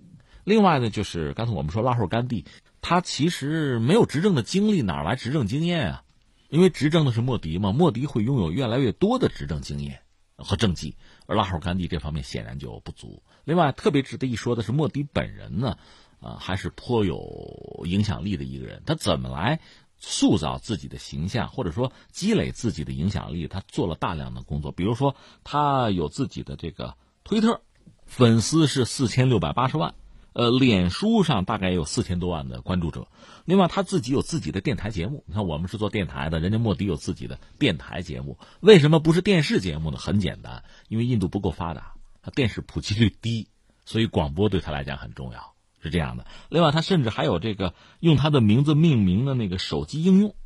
[0.45, 2.47] 另外呢，就是刚才我们说拉霍甘地，
[2.81, 6.05] 他其实没有执政的经历，哪来执政经验啊？
[6.49, 10.01] 因为执政的是莫迪嘛，莫迪会拥有越来越多的执政经验
[10.37, 13.23] 和政绩，而拉尔甘地这方面显然就不足。
[13.45, 15.77] 另外，特别值得一说的是，莫迪本人呢，
[16.21, 18.83] 呃，还是颇有影响力的一个人。
[18.87, 19.61] 他怎么来
[19.99, 23.47] 塑造自己的形象，或者说积累自己的影响力？
[23.47, 27.61] 他做了大量的工作，比如说，他有自己的这个推特，
[28.07, 29.95] 粉丝是四千六百八十万。
[30.33, 33.09] 呃，脸书上大概有四千多万的关注者，
[33.45, 35.25] 另外他自己有自己的电台节目。
[35.27, 39.99] 你看，我们是做电台的，人家莫迪有自己的电台节目，为什么不是电视节目呢？
[39.99, 43.49] 很简单，因为印度不够发达，他电视普及率低，
[43.85, 46.27] 所以广播对他来讲很重要，是这样的。
[46.51, 50.37] 另外，他甚至还有这个用他的名字命名的那个手机应用，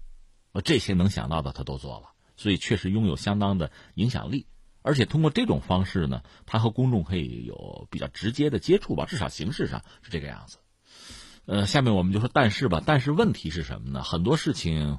[0.65, 4.47] 这些能想到的他都做了，所以确实拥有相当的影响力。
[4.83, 10.59] 而且通过这种方式呢，他和公众可以有比较直接的接触吧，至少形式上是这个样子。
[11.47, 14.03] 呃，下面我们就说但是吧，但是问题是什么呢？
[14.03, 14.99] 很多事情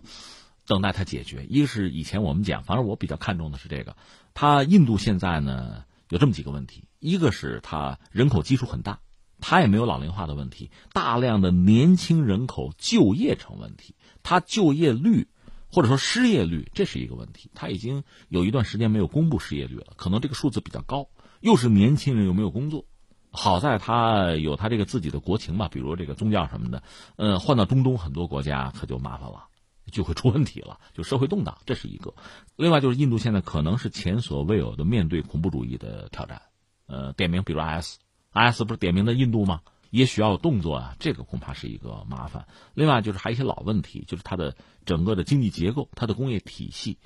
[0.65, 1.45] 等待他解决。
[1.45, 3.95] 一个是以前我们讲，反正我比较看重的是这个，
[4.33, 8.99] 他印度现在呢有这么几个问题：一个是他人口基数很大，
[9.39, 15.27] 他也没有老龄化的问题，大量的年轻人口就业成问题，他就业率。
[15.73, 17.49] 或者说失业率，这是一个问题。
[17.55, 21.09] 他已经有一段时间没有公布失业率了，可能这个数字比较高。
[21.41, 22.85] 又是年轻人又没有工作，
[23.31, 26.83] 好在他有他这个自己的国情吧，比如这个宗教什么的。
[27.15, 29.47] 呃，换到中东很多国家可就麻烦了，
[29.91, 32.13] 就会出问题了，就社会动荡，这是一个。
[32.55, 36.43] 另外就是印度现在可能是前所未有的面对恐怖主义的挑战。
[36.85, 39.61] 呃，点名比如 IS，IS 不是点名的印度吗？
[39.93, 42.47] 也需要有动作啊，这个恐怕是一个麻烦。
[42.73, 46.97] 另外就是还有一些老问题，就是它的整个的经济结构、它的工业体系，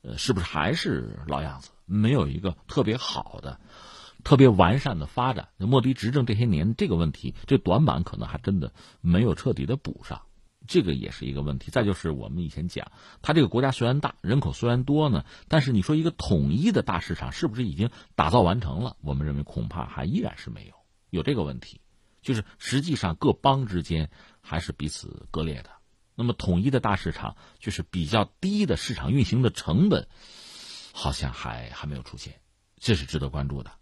[0.00, 3.60] 呃，是不是还是老样子，没有一个特别好的、
[4.24, 5.48] 特别完善的发展？
[5.58, 8.72] 莫迪执政这些年，这个问题这短板可能还真的
[9.02, 10.22] 没有彻底的补上，
[10.66, 11.70] 这个也是一个问题。
[11.70, 18.96] 再就是我们以前讲，他这个国家虽然大，人口虽然多呢，但是你说一个统一的大市场是不是已经打造完成了？
[19.02, 20.72] 我们认为恐怕还依然是没有，
[21.10, 21.82] 有这个问题。
[22.22, 25.70] 就是实际上各邦之间还是彼此割裂的，
[26.14, 30.08] 那么统一的大市场就是比较低的市场运行的成本，
[30.92, 32.40] 好像还还没有出现，
[32.78, 33.72] 这是值得关注的。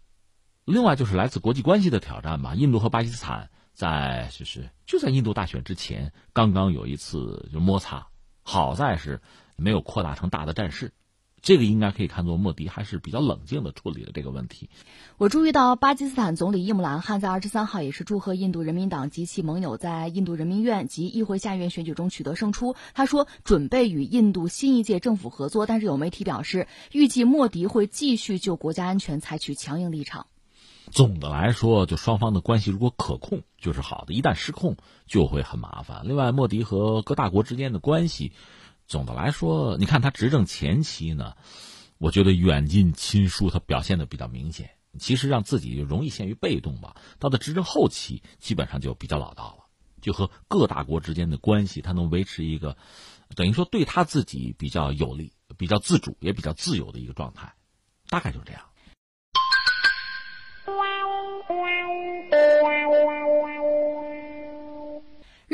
[0.65, 8.07] 另外就是来自国际关系的挑战吧，印度和巴基斯坦在就是就在印度大选之前刚刚有一次就摩擦，
[8.43, 9.21] 好在是
[9.55, 10.93] 没有扩大成大的战事。
[11.41, 14.69] 这个应该可以看作莫迪还是比较冷静的处理了这个问题。
[15.17, 22.75] 我注意到巴基斯坦总理伊姆兰汗在二十三号也是祝贺印度人民党及其盟友在印度人民院及议会下院选举中取得胜出。
[22.93, 30.27] 他说准备与印度新一届政府合作，但是有媒体表示，预计莫迪会继续就国家安全采取强硬立场。
[30.91, 34.75] 总的来说，就双方的关系如果可控就是好的，一旦失控
[35.05, 36.01] 就会很麻烦。
[36.05, 38.31] 另外，莫迪和各大国之间的关系。
[38.89, 41.35] 总的来说，你看他执政前期呢，
[41.99, 46.95] 我觉得远近亲疏他表现的比较明显，其实让自己就容易陷于被动吧。
[47.19, 49.65] 到了执政后期，基本上就比较老道了，
[50.01, 52.75] 就和各大国之间的关系，他能维持一个
[53.35, 57.53] 等于说对他自己比较有利、比较自主也比较自由的一个状态，
[58.09, 58.63] 大概就是这样。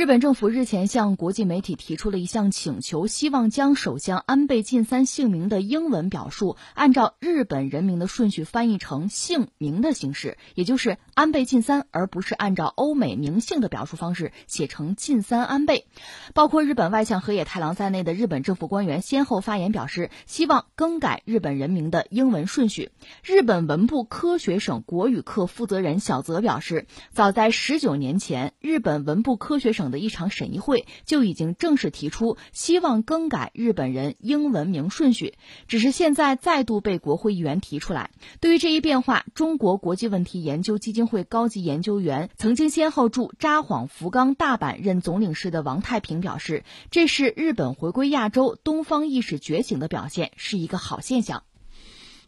[0.05, 15.87] 日本政府日前向国际媒体提出了一项请求，希望将首相安倍晋三姓名的英文表述按照日本人名的顺序翻译成姓名的形式，也就是安倍晋三，而不是按照欧美名姓的表述方式写成晋三安倍。
[16.35, 22.91] 包括日本外相河野太郎在内的日本政府官员先后发言表示，希望更改日本人名的英文顺序。
[23.23, 29.94] 日本文部科学省国语课负责人小泽表示，早在十九年前，日本文部科学省的。
[29.97, 38.11] 一场审议会就已经正式提出希望更改日本人英文名顺序，只是现在再度被国会议员提出来。
[38.39, 51.43] 对于这一变化，中国国际问题研究基金会高级研究员、曾经先后驻札幌、福冈、大阪任总领事的王太平表示：“这是日本回归亚洲、东方意识觉醒的表现，是一个好现象。”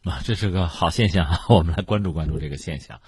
[0.03, 3.01] 啊，这是个好现象啊， 我们来关注关注这个现象。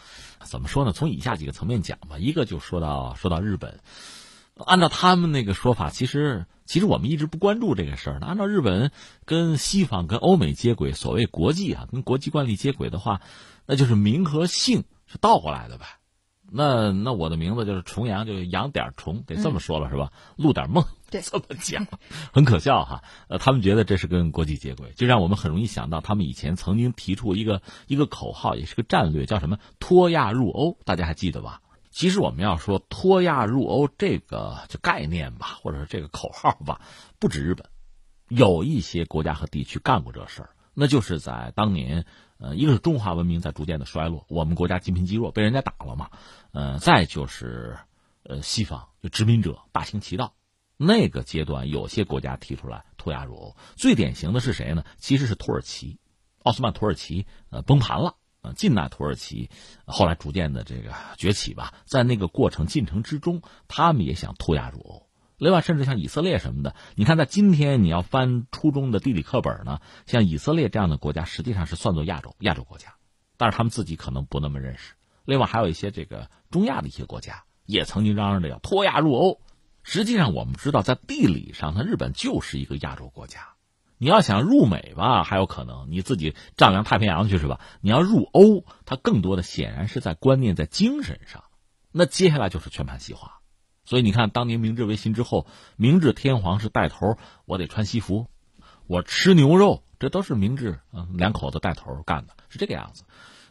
[0.43, 0.91] 怎么说呢？
[0.91, 3.79] 从以下几个层面讲吧，一个就说到说到日本。
[4.65, 8.27] 按照他们那个说法，其实其实我们一直不关注这个事儿呢。
[8.27, 8.91] 按照日本
[9.25, 13.21] 跟西方、跟欧美接轨，所谓国际啊，跟国际惯例接轨的话，
[13.65, 15.85] 那就是名和姓是倒过来的呗。
[16.51, 20.11] 那那我的名字就是重阳，就是阳点虫，得这么说了是吧？
[20.35, 21.85] 录点梦，对，这么讲，
[22.33, 23.03] 很可笑哈。
[23.27, 31.61] 呃，他们觉得这是跟国际接轨，就让我们很容易想到他们以前曾经提出一个一个口号，也是个战略，叫什么“脱亚入欧”，大家还记得吧？
[31.99, 36.79] 其实我们要说“脱亚入欧”这个就概念吧，或者是这个口号吧，
[37.19, 37.65] 不止日本，
[38.29, 42.05] 有一些国家和地区干过这事儿，那就是在当年。
[42.37, 46.09] 呃，一个是中华文明在逐渐的衰落，我们国家积贫积弱，被人家打了嘛。
[46.53, 47.77] 呃，再就是，
[48.23, 50.35] 呃，西方就殖民者大行其道，
[50.77, 54.85] 那个阶段有些国家提出来脱亚入欧，最典型的是谁呢？
[54.99, 55.99] 其实是土耳其，
[56.43, 59.49] 奥斯曼土耳其呃崩盘了，呃，近代土耳其
[59.85, 65.09] 后来逐渐的这个崛起吧，在那个过程进程之中，他们也想脱亚入欧。
[65.37, 72.95] 另外，甚至像以色列什么的，你看，在今天你要翻初中的地理课本呢，像以色列这样的国家，实际上是算作亚洲亚洲国家，
[73.37, 74.95] 但是他们自己可能不那么认识。
[75.25, 79.41] 另外，还有一些这个中亚的一些国家，也曾经嚷嚷着要脱亚入欧。
[79.83, 83.53] 实际上，我们知道，在地理上，它日本就是一个亚洲国家。
[83.99, 87.59] 你要想入美吧，还有可能你自己丈量太平洋去是吧？
[87.81, 91.43] 你要入欧，它更多的显然是在观念、在精神上。
[91.91, 93.41] 那接下来就是全盘西化。
[93.83, 98.27] 所以你看，当年明治维新之后，明治天皇是带头，我得穿西服，
[98.87, 100.79] 我吃牛肉，这都是明治
[101.13, 103.03] 两口子带头干的，是这个样子。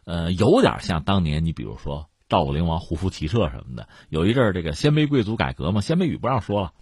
[0.05, 6.73] 呃，有点像当年你比如说赵武灵王胡服骑射什么的，有一阵这个鲜卑贵族改革嘛，鲜卑语不让说了，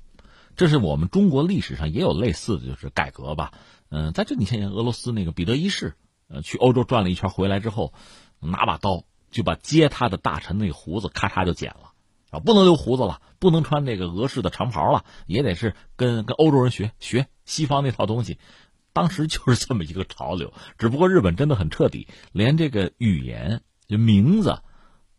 [0.56, 3.52] 这是我们中国历史上也有类似的就是改革吧。
[3.90, 5.94] 嗯，在这你像俄罗斯那个彼得一世，
[6.28, 7.92] 呃，去欧洲转了一圈回来之后，
[8.40, 11.92] 拿把刀就把接他的大臣那个胡子咔嚓就剪了。
[12.30, 18.38] 啊，不能留胡子了，不能穿那个俄式的长袍了，也得是跟跟欧洲人学学西方那套东西。
[18.92, 24.58] 当时就是这么一个潮流，只不过日本真的很彻底，连这个语言就名字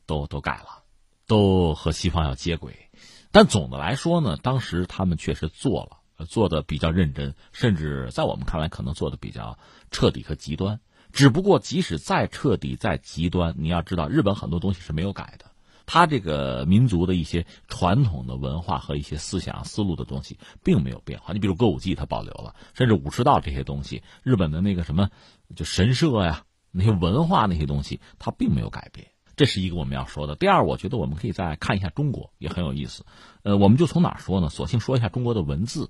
[0.05, 0.83] 都都改了，
[1.27, 2.86] 都和西方要接轨。
[3.31, 9.57] 但总的来说呢，当时他们确实做了，做的比较认真，甚至在我们看来可能做的比较
[9.91, 10.79] 彻底和极端。
[11.11, 15.45] 只不过即使再彻底、再极端，你要知道，日本很多东西是没有改的。
[15.85, 21.31] 他这个民族的一些传统的文化和一些思想思路的东西并没有变化。
[21.31, 25.09] 你比如歌舞伎，它保留了，甚至武士道这些东西，日本的那个什么
[25.55, 29.07] 就神社呀，那些文化那些东西，它并没有改变。
[29.37, 30.35] 这是一个我们要说的。
[30.35, 33.05] 第二，我觉得我们可以再看一下中国，也很有意思。
[33.43, 34.49] 呃，我们就从哪儿说呢？
[34.49, 35.89] 索性说一下中国的文字，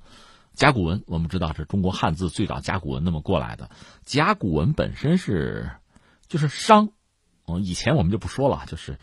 [0.53, 1.03] 甲骨文。
[1.07, 3.71] 我们知道是中国汉字最早甲骨文那么过来的。
[4.03, 5.71] 甲骨文本身是
[6.27, 6.89] 就是商，
[7.45, 8.99] 哦，以前我们就不说了，就是。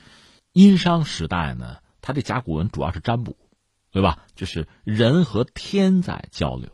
[0.53, 3.37] 殷商时代呢，它这甲骨文主要是占卜，
[3.91, 4.25] 对吧？
[4.37, 6.69] 就是人和天在交流。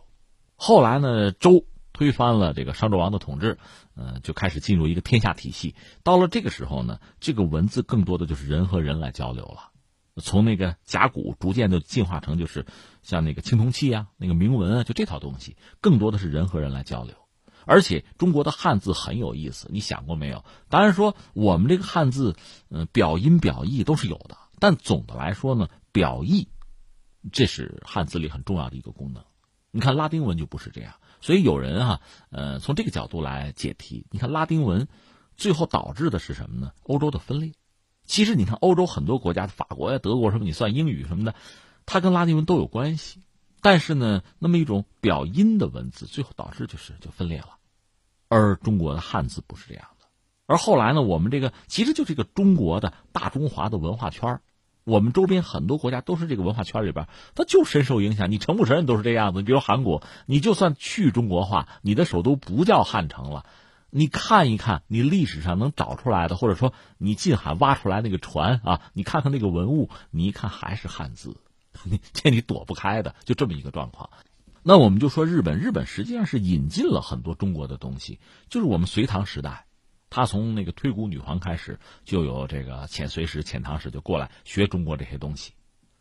[0.55, 1.65] 后来呢，周
[2.01, 3.59] 推翻了这个商纣王的统治，
[3.95, 5.75] 呃，就开始进入一个天下体系。
[6.03, 9.69] 到了这个时候呢，这个文字更多的就是人和人来交流了。
[10.17, 12.65] 从那个甲骨逐渐的进化成就是
[13.03, 17.15] 像那个青铜器啊、那个铭文啊，就这套东西，更多的是人和人来交流。
[17.67, 20.43] 而且中国的汉字很有意思，你想过没有？
[20.71, 22.35] 当然说我们这个汉字，
[22.71, 26.49] 嗯，表音表意都是有的，但总的来说呢，表意，
[27.31, 29.23] 这是汉字里很重要的一个功能。
[29.73, 32.01] 你看拉丁文就不是这样，所以有人哈，
[32.31, 34.07] 呃，从这个角度来解题。
[34.11, 34.89] 你看拉丁文，
[35.37, 36.73] 最后导致的是什么呢？
[36.83, 37.53] 欧洲的分裂。
[38.05, 41.35] 其实你看欧洲很多国家，法国呀、德国什么，你算英语什么的，
[41.87, 43.23] 它跟拉丁文都有关系。
[43.63, 47.59] 但是呢，那么一种表音的文字，最后导致就是就分裂了，
[48.29, 50.07] 而中国的汉字不是这样的。
[50.47, 54.41] 而后来呢，我们这个其实就是一个中国的大中华的文化圈
[54.85, 58.31] 我们周边很多国家都是这个文化圈里边，它就深受影响。
[58.31, 59.41] 你承不承认都是这样子。
[59.41, 63.45] 你比如韩国，你就算去中国化，你的首都不叫汉城了，
[63.91, 71.37] 你看一看你历史上能找出来的，或者说你近海挖出来那个船啊，你看看那个文物，你一看还是汉字。
[72.13, 74.11] 这你躲不开的，就这么一个状况。
[74.63, 78.19] 那我们就说日本，日本实际上是引进了很多中国的东西。
[78.49, 79.65] 就是我们隋唐时代，
[80.11, 85.53] 他从那个推古女皇开始，就有这个遣隋使、遣唐使就过来学中国这些东西。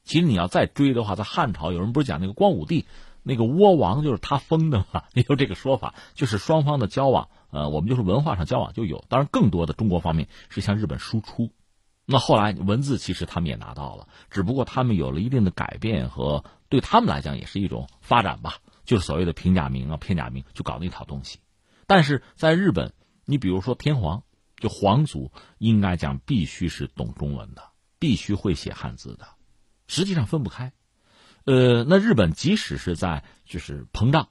[0.03, 2.85] 其实你要再追的话，在汉朝，有人不是讲那个光武帝，
[3.21, 9.05] 那个倭王就是他封的嘛，也有这个说法，就是双方的交往，呃，我们就是文化上交往就有。
[9.07, 11.51] 当然，更多的中国方面是向日本输出。
[12.11, 21.37] 那后来文字其实他们也拿到了，只不过他们有了一定的改变和对他们来讲也是一种发展吧，就是所谓的平假名啊、片假名，就搞那套东西。
[21.85, 22.93] 但是在日本，
[23.29, 24.23] 你比如说天皇，
[24.57, 27.61] 就皇族，应该讲必须是懂中文的，
[27.99, 29.27] 必须会写汉字的，
[29.85, 30.73] 实际上分不开。
[31.45, 34.29] 呃，那日本即使是在就是膨胀、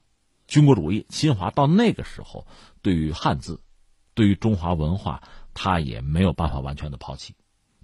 [0.49, 2.49] 军国主义侵华到那个时候，
[2.83, 3.61] 对于汉字，
[4.15, 5.23] 对于中华文化，
[5.55, 7.37] 他也没有办法完全的抛弃。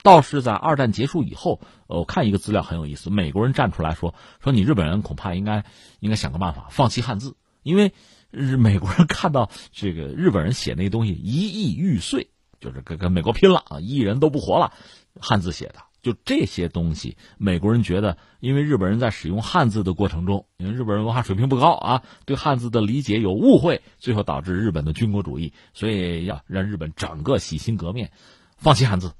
[0.03, 5.65] 倒是在二战结束以后，呃，我看一个资料很有意思，美国人站出来说说你日本人恐怕应该
[6.01, 7.95] 应该想个办法放弃汉字，因为
[8.35, 12.29] 日美国人看到这个日本人写那东西一亿玉碎，
[12.61, 14.73] 就是跟跟美国拼了啊，一亿人都不活了，
[15.21, 15.77] 汉字写的。
[16.03, 28.13] 就这些东西，美国人觉得，因为日本人在使用汉字的过程中，因为日本人文化水平不高啊，对汉字的理解有误会，最后导致日本的军国主义，所以要让日本整个洗心革面，
[28.59, 29.13] 放弃汉字。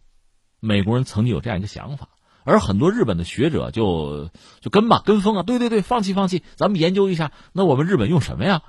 [0.61, 2.11] 美国人曾经有这样一个想法，
[2.45, 4.29] 而很多日本的学者就
[4.61, 8.63] 就跟吧，跟风啊，对对对，放弃放弃，咱们研究一下，那我们日本用什么呀？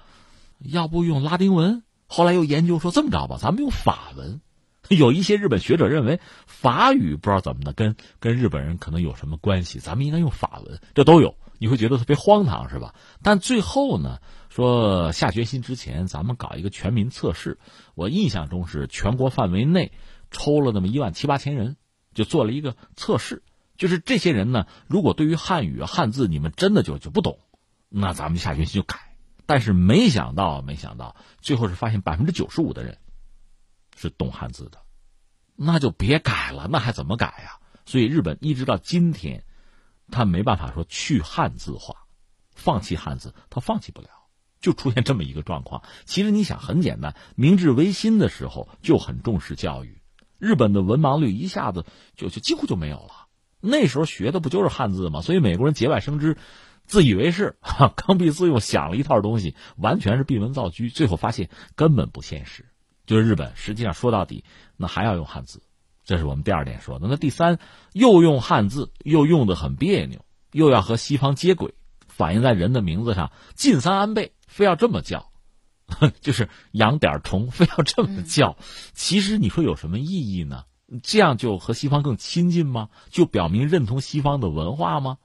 [0.59, 1.83] 要不用拉丁文？
[2.07, 4.41] 后来又研究说，这么着吧，咱们用法文。
[4.89, 12.93] 有一些日本学者认为法语不知道怎么的跟跟日本人可能有什么关系，咱们应该用法文，这都有，你会觉得特别荒唐是吧？
[13.23, 17.57] 但最后呢，说下决心之前，咱们搞一个全民测试。
[17.95, 19.91] 我印象中是全国范围内
[20.29, 21.77] 抽了那么一万七八千人，
[22.13, 23.41] 就做了一个测试，
[23.77, 27.39] 就是这些人呢，如果对于汉语汉字你们真的就就不懂，
[27.89, 29.14] 那咱们下决心就改。
[29.45, 32.97] 但是没想到，没想到最后是发现百分之九十五的人。
[33.97, 34.79] 是懂汉字的，
[35.55, 37.61] 那就别改了，那还怎么改呀？
[37.85, 39.45] 所以日本一直到今天，
[40.11, 41.95] 他没办法说去汉字化，
[42.53, 44.09] 放弃汉字，他放弃不了，
[44.59, 45.81] 就出现这么一个状况。
[46.03, 50.01] 其实你想很简单，明治维新的时候就很重视教育，
[50.39, 51.85] 日本的文盲率一下子
[52.17, 53.27] 就就几乎就没有了。
[53.61, 55.21] 那时候学的不就是汉字吗？
[55.21, 56.37] 所以美国人节外生枝，
[56.85, 62.65] 自以为是，哈 刚愎自用，想了一套东西，完全是闭门造车，最后发现根本不现实。
[63.05, 64.43] 就是日本，实际上说到底，
[64.77, 65.61] 那还要用汉字，
[66.03, 67.07] 这是我们第二点说的。
[67.07, 67.59] 那第三，
[67.93, 71.73] 又用汉字，又用的很别扭，又要和西方接轨，
[72.07, 75.29] 反映在人的名字上，近三安倍非要这么叫，
[76.19, 78.57] 就是养点虫，非要这么叫。
[78.93, 80.63] 其实你说有什么意义呢？
[81.03, 82.89] 这样就和西方更亲近吗？
[83.09, 85.17] 就表明认同西方的文化吗？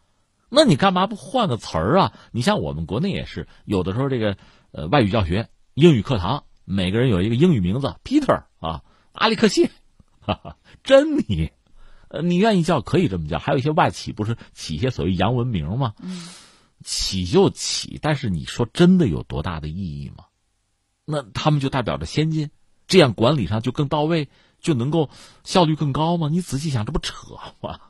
[0.50, 2.12] 那你干嘛不换个词儿啊？
[2.32, 4.36] 你像我们国内也是，有的时候这个
[4.72, 6.44] 呃外语教学、英语课堂。
[6.66, 9.72] 每个人有一个英语名字，Peter 啊，阿里克谢，
[10.20, 11.50] 哈哈，珍妮，
[12.06, 13.40] 呃，你愿意叫可以这么叫。
[13.40, 15.94] 还有一些外企不是起一些所谓洋文名吗？
[16.84, 20.26] 起就起，但是你说真的有多大的意义吗？
[21.04, 22.50] 那他们就代表着先进，
[22.86, 24.28] 这样管理上就更到位，
[24.60, 25.10] 就能够
[25.42, 26.28] 效率更高吗？
[26.30, 27.80] 你仔细想，这不扯吗？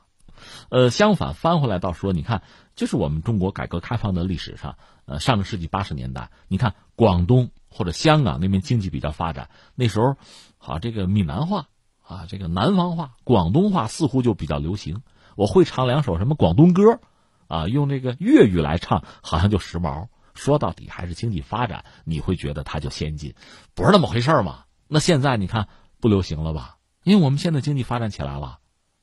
[0.70, 2.42] 呃，相反翻回来倒说，你看，
[2.74, 7.50] 就是我们中国改革开放的历史上，呃，上个世纪八十年代，你看广东。
[7.72, 10.16] 或者香港那边经济比较发展，那时候，
[10.58, 11.68] 好这个闽南话
[12.02, 15.04] 啊，这个南方话、广东话似乎就比较流行。
[15.36, 16.98] 我会唱两首什么广东歌，
[17.46, 20.08] 啊，用这个粤语来唱，好像就时髦。
[20.34, 23.36] 说到底还是经济发展，你会觉得它就先进，
[23.76, 24.64] 不是那么回事嘛？
[24.88, 25.68] 那现在你看
[26.00, 26.78] 不流行了吧？
[27.04, 28.58] 因为我们现在经济发展起来了，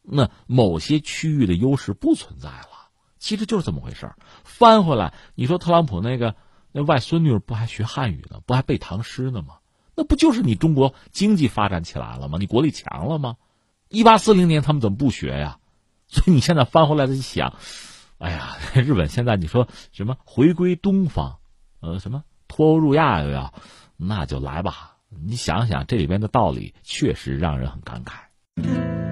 [0.09, 2.89] 那某些区域的优势不存在了。
[3.19, 6.35] 其实就是这么回事儿翻回来，你说特朗普那个。
[6.73, 8.41] 那外孙女不还学汉语呢？
[8.45, 9.55] 不还背唐诗呢吗？
[9.95, 12.37] 那不就是你中国经济发展起来了吗？
[12.39, 13.37] 你国力强了吗？
[13.87, 15.57] 一八四零年他们怎么不学呀？
[16.07, 17.55] 所以你现在翻回来再想，
[18.19, 21.39] 哎呀，日本现在你说什么回归东方，
[21.79, 23.53] 呃，什么脱欧入亚又要，
[23.95, 24.97] 那就来吧。
[25.09, 29.06] 你想想这里边的道理，确实让人很感慨。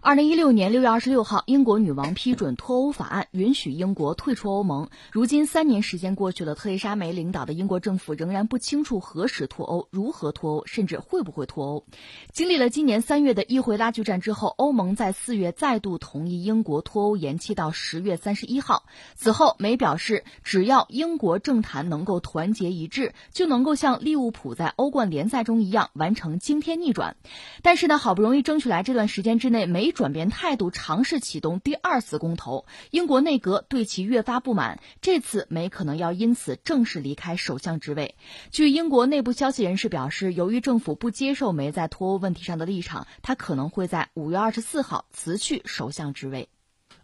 [0.00, 4.88] 二零一六年六月二十六号，英国女王批准脱欧法案，允许英国退出欧盟。
[5.10, 11.84] 如今三年时间过去了，特蕾莎梅领导的英国政府仍然不清楚何时脱欧、如何脱欧，甚至会不会脱欧。
[12.32, 18.84] 经历了今年三月的议会拉锯战之后，欧盟在四月再度同意英国脱欧延期到十月三十一号。
[19.16, 27.16] 此后，梅表示，只要英国政坛能够团结一致，就能够像利物浦在欧冠联赛中一样完成惊天逆转。
[27.62, 29.98] 但是呢，好不容易争取来这段时间之内梅没。
[29.98, 32.66] 转变态度，尝试启动第二次公投。
[32.92, 38.14] 英国内阁对其越发不满，这次梅可能要因此正式离开首相职位。
[38.52, 46.48] 据英国内部消息人士表示，由于政府不接受梅在脱欧问题上的立场，他可能会在五月二十四号辞去首相职位。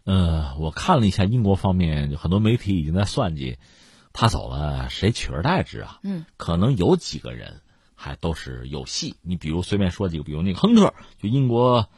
[0.05, 3.57] 呃，我看了一下英国方面，很多媒体已经在算计，
[4.13, 5.99] 他走了谁取而代之啊？
[6.03, 7.59] 嗯，可能有几个人
[7.93, 9.17] 还都是有戏。
[9.21, 11.89] 你比如随便说几个，比如那个亨特，就英国。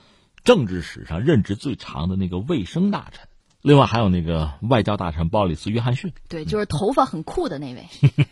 [0.47, 3.27] 政治史上任职最长的那个卫生大臣，
[3.61, 7.85] 另外还有那个外交大臣鲍里斯·约翰逊，对，就是头发很酷的那位，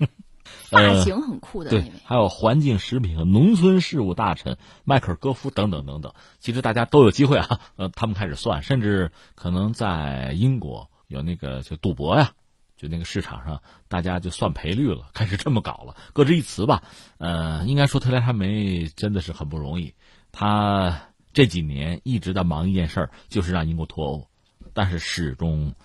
[0.46, 6.14] 发型很酷的那位，还有环境、食品和农村事务大臣迈克尔·戈夫等等等等。
[6.40, 12.32] 其实大家都有机会啊， 呃，他们开始算，甚至可能在英国有那个就赌博呀，
[12.78, 15.98] 就那个市场上，大家就算赔率了， 开始这么搞了。
[16.14, 16.82] 各执一词吧。
[17.18, 19.94] 呃，应该说特蕾莎梅真的是很不容易，
[20.32, 24.30] 他这几年一直在忙一件事儿，就是让英国脱欧，
[24.74, 25.76] 但是始终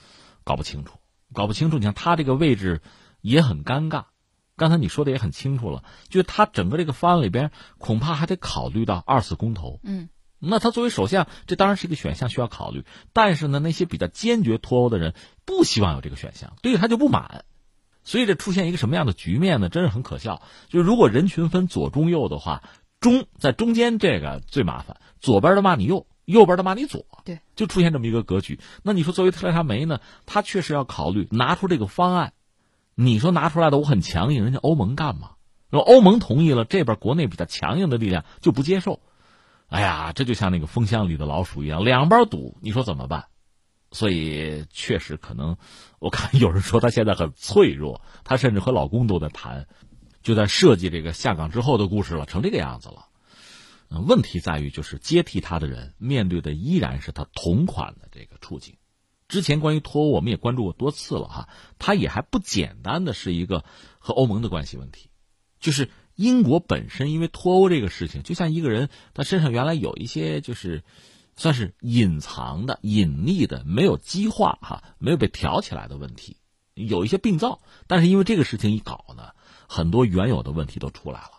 [0.44, 1.00] 搞不清楚，
[1.32, 1.78] 搞不清楚。
[1.78, 2.82] 你看他这个位置
[3.20, 4.04] 也很尴尬。
[4.54, 9.80] 刚才你说的也很清楚了，就是他整个这个方案里边，恐怕还得考虑到二次公投。
[9.82, 12.84] 嗯，那他作为首相，这当然是一个选项需要考虑。
[13.12, 17.44] 但是呢，那些比较坚决脱欧的人不希望有这个选项，对他就不满。
[18.04, 19.68] 所以这出现一个什么样的局面呢？
[19.68, 20.42] 真是很可笑。
[20.68, 22.62] 就是如果人群分左中右的话，
[23.00, 28.60] 中在中间这个最麻烦，左边的骂你右，右边的骂你左，对，就出现这么一个格局。
[28.82, 32.34] 那你说作为特蕾莎梅呢，她确实要考虑拿出这个方案。
[32.94, 35.30] 你说拿出来的我很强硬，人家欧盟干嘛？
[35.70, 39.00] 说欧盟同意了，这边国内比较强硬的力量就不接受。
[39.68, 43.26] 哎呀，这就像那个风箱里的老鼠一样，两边堵，你说怎么办？
[43.92, 45.56] 所以确实可能，
[45.98, 49.66] 我看有人说她现在很脆弱，她甚至和老公都在谈，
[50.22, 53.06] 就在设计这个下岗之后的故事了，成这个样子了。
[53.88, 58.76] 嗯，问题在于就是接替他的人面对的依然是他同款的这个处境。
[59.26, 61.48] 之前关于脱欧，我们也关注过多次了哈，
[61.78, 63.64] 他也还不简单的是一个
[63.98, 65.10] 和欧盟的关系问题，
[65.60, 70.82] 就是英国本身因为脱欧这个事情，就像一个人他身上原来有一些就是
[71.36, 76.36] 算是隐藏的、隐匿的、没有激化哈、没有被挑起来的问题，
[76.74, 79.30] 有一些病灶，但是因为这个事情一搞呢，
[79.72, 81.30] 很多原有的问题都出来了。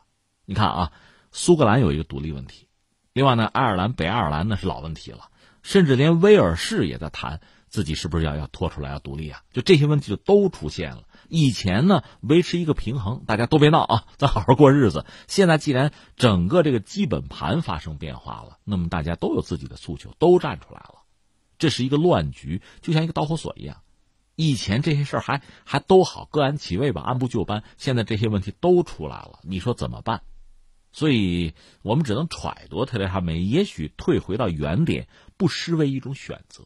[0.45, 0.91] 你看啊，
[1.33, 2.69] 苏格兰有一个独立问题，
[3.11, 5.29] 另外呢，爱尔兰、北爱尔兰那是老问题了，
[5.63, 7.41] 甚至连威尔士也在谈。
[7.67, 9.43] 自己是不是要要拖出来要独立啊？
[9.51, 11.03] 就这些问题就都出现了。
[11.29, 15.05] 以前呢，维持一个平衡，大家都别闹啊，咱好好过日子。
[15.27, 21.03] 现在既然整个这个基本盘发生变化了，那么大家都有自己的诉求，都站出来了，
[21.59, 23.77] 这是一个乱局，就像一个导火索一样。
[24.41, 27.63] 以前这些事儿还还都好，各安其位吧，按部就班。
[27.77, 30.23] 现在这些问题都出来了，你说怎么办？
[30.91, 36.65] 所以我们只能揣度特蕾莎梅，也许退回到原点，不失为一种选择。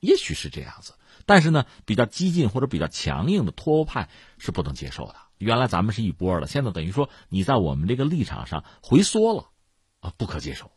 [0.00, 0.94] 也许是这样子，
[1.26, 4.08] 但是呢，比较激进或者比较强硬的脱欧派
[4.38, 5.14] 是不能接受的。
[5.36, 9.50] 原来咱们是一波的，现在等于说你在我们这个立场上回缩了，
[10.00, 10.70] 啊，不可接受。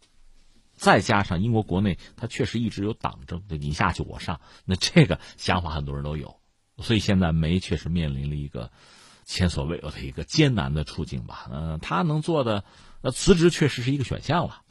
[0.75, 6.39] 再加上英国国内它确实一直有党争，就你下去我上，那这个想法很多人都有，
[6.77, 8.71] 所以现在梅确实面临了一个
[9.23, 11.47] 前所未有的一个艰难的处境吧。
[11.51, 12.63] 嗯，他能做的，
[13.01, 14.61] 那辞职确实是一个选项了。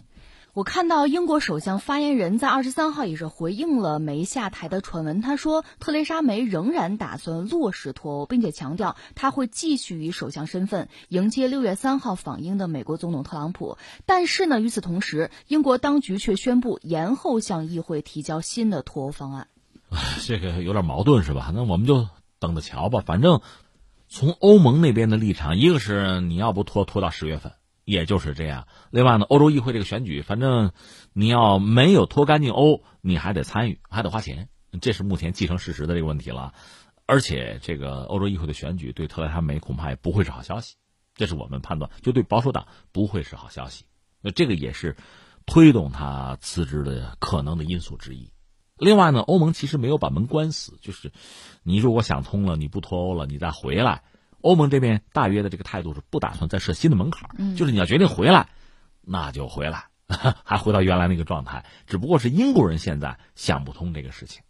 [0.55, 5.23] 我看到英国首相发言人在二十三号也是回应了梅下台的传闻。
[5.23, 13.79] 他说，特蕾莎梅仍然打算落实脱欧，并且强调他会继续以首相身份迎接六月三号访英的美国总统特朗普。
[14.05, 19.49] 但是呢，与此同时，英国当局却宣布延后向议会提交新的脱欧方案。
[20.21, 21.51] 这个有点矛盾是吧？
[21.55, 22.07] 那我们就
[22.39, 23.03] 等着瞧吧。
[23.07, 23.41] 反正
[24.07, 27.53] 从欧盟那边的立场，一个是你要不拖拖到十月份。
[27.85, 28.67] 也就是这样。
[28.91, 30.73] 另外呢，欧洲议会这个选举，反正
[31.13, 34.49] 你要没有脱干净欧，你还得参与，还得花钱。
[34.81, 36.55] 这是目前既成事实的这个问题了。
[37.05, 40.77] 而且，这个欧洲议会的选举对特雷莎梅恐怕也不会是好消息。
[41.15, 43.85] 这是我们判断，就对保守党不会是好消息。
[44.23, 44.97] 那这个也是
[45.45, 48.33] 推动他辞职的可能的因素之一。
[48.79, 51.13] 另外呢，欧盟其实没有把门关死，就是
[51.63, 54.05] 你如果想通了，你不脱欧了，你再回来。
[54.43, 58.49] 欧盟这边大约的这个态度是不打算再设新的门槛，就是你要决定回来，
[59.01, 59.87] 那就回来，
[60.45, 61.65] 还回到原来那个状态。
[61.87, 64.43] 只不过是英国人现在想不通这个事情。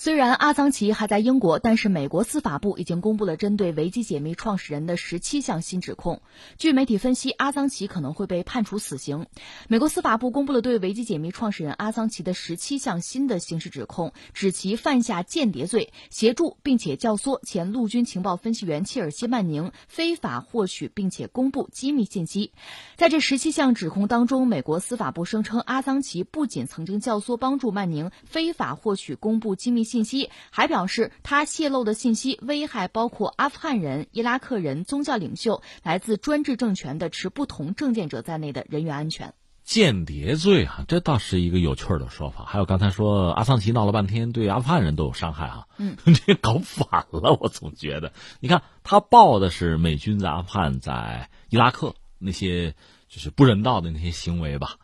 [0.00, 6.22] 虽然阿桑奇还在英国，但是美国司法部已经公布了针对维基解密创始人的十七项新指控。
[6.56, 9.26] 据媒体分析，阿桑奇可能会被判处死刑。
[9.66, 22.52] 美国司法部公布了对维基解密创始人阿桑奇的十七项新的刑事指控，指其犯下间谍罪，协助并且教唆前陆军情报分析员切尔西·曼宁非法获取并且公布机密信息。
[22.94, 29.87] 在这十七项指控当中，美国司法部声称阿桑奇不仅曾经教唆帮助曼宁非法获取公布机密。
[29.88, 39.34] 信息还表示，他泄露的信息危害包括阿富汗人、伊拉克人、宗教领袖、来自专制政权的持不同政见者在内的人员安全。
[39.64, 42.44] 间谍罪啊，这倒是一个有趣的说法。
[42.46, 47.36] 还有刚才说阿桑奇闹了半天，对阿富汗人都有伤害啊，嗯， 这搞反了。
[47.38, 52.74] 我总觉得，你看他报的是美军在阿富汗、在伊拉克那些
[53.10, 54.76] 就是不人道的那些行为吧，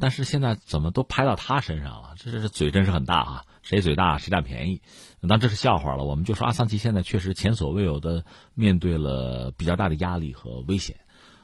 [0.00, 2.14] 但是现在怎么都拍到他身上了？
[2.16, 3.44] 这这嘴真是很大啊！
[3.62, 4.82] 谁嘴大谁占便宜，
[5.20, 6.04] 那这是笑话了。
[6.04, 10.96] 我们就说阿桑奇现在确实前所未有的面对了比较大的压力和危险。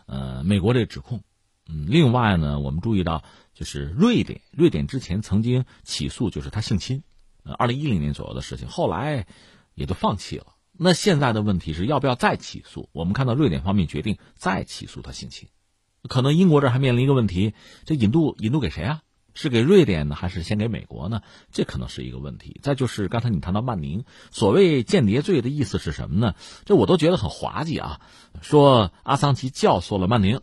[0.06, 1.22] 呃，美国这指控，
[1.68, 3.22] 嗯，另外呢，我们注意到
[3.54, 7.04] 就是瑞典，瑞典之前曾经起诉就是他性侵，
[7.44, 9.26] 呃，二零一零年左右的事情，后来
[9.74, 10.46] 也就放弃了。
[10.72, 12.88] 那现在的问题是要不要再起诉？
[12.92, 15.48] 我们看到瑞典方面决定再起诉他性侵，
[16.08, 17.54] 可能英国这还面临一个问题，
[17.84, 19.02] 这引渡引渡给谁啊？
[19.40, 21.22] 是给瑞典呢，还是先给美国呢？
[21.52, 22.58] 这可能是一个问题。
[22.60, 26.34] 再就是刚才你谈到曼宁，所谓间谍罪的意思是什么呢？
[26.64, 28.00] 这我都觉得很滑稽啊！
[28.42, 30.40] 说阿桑奇教唆了曼宁，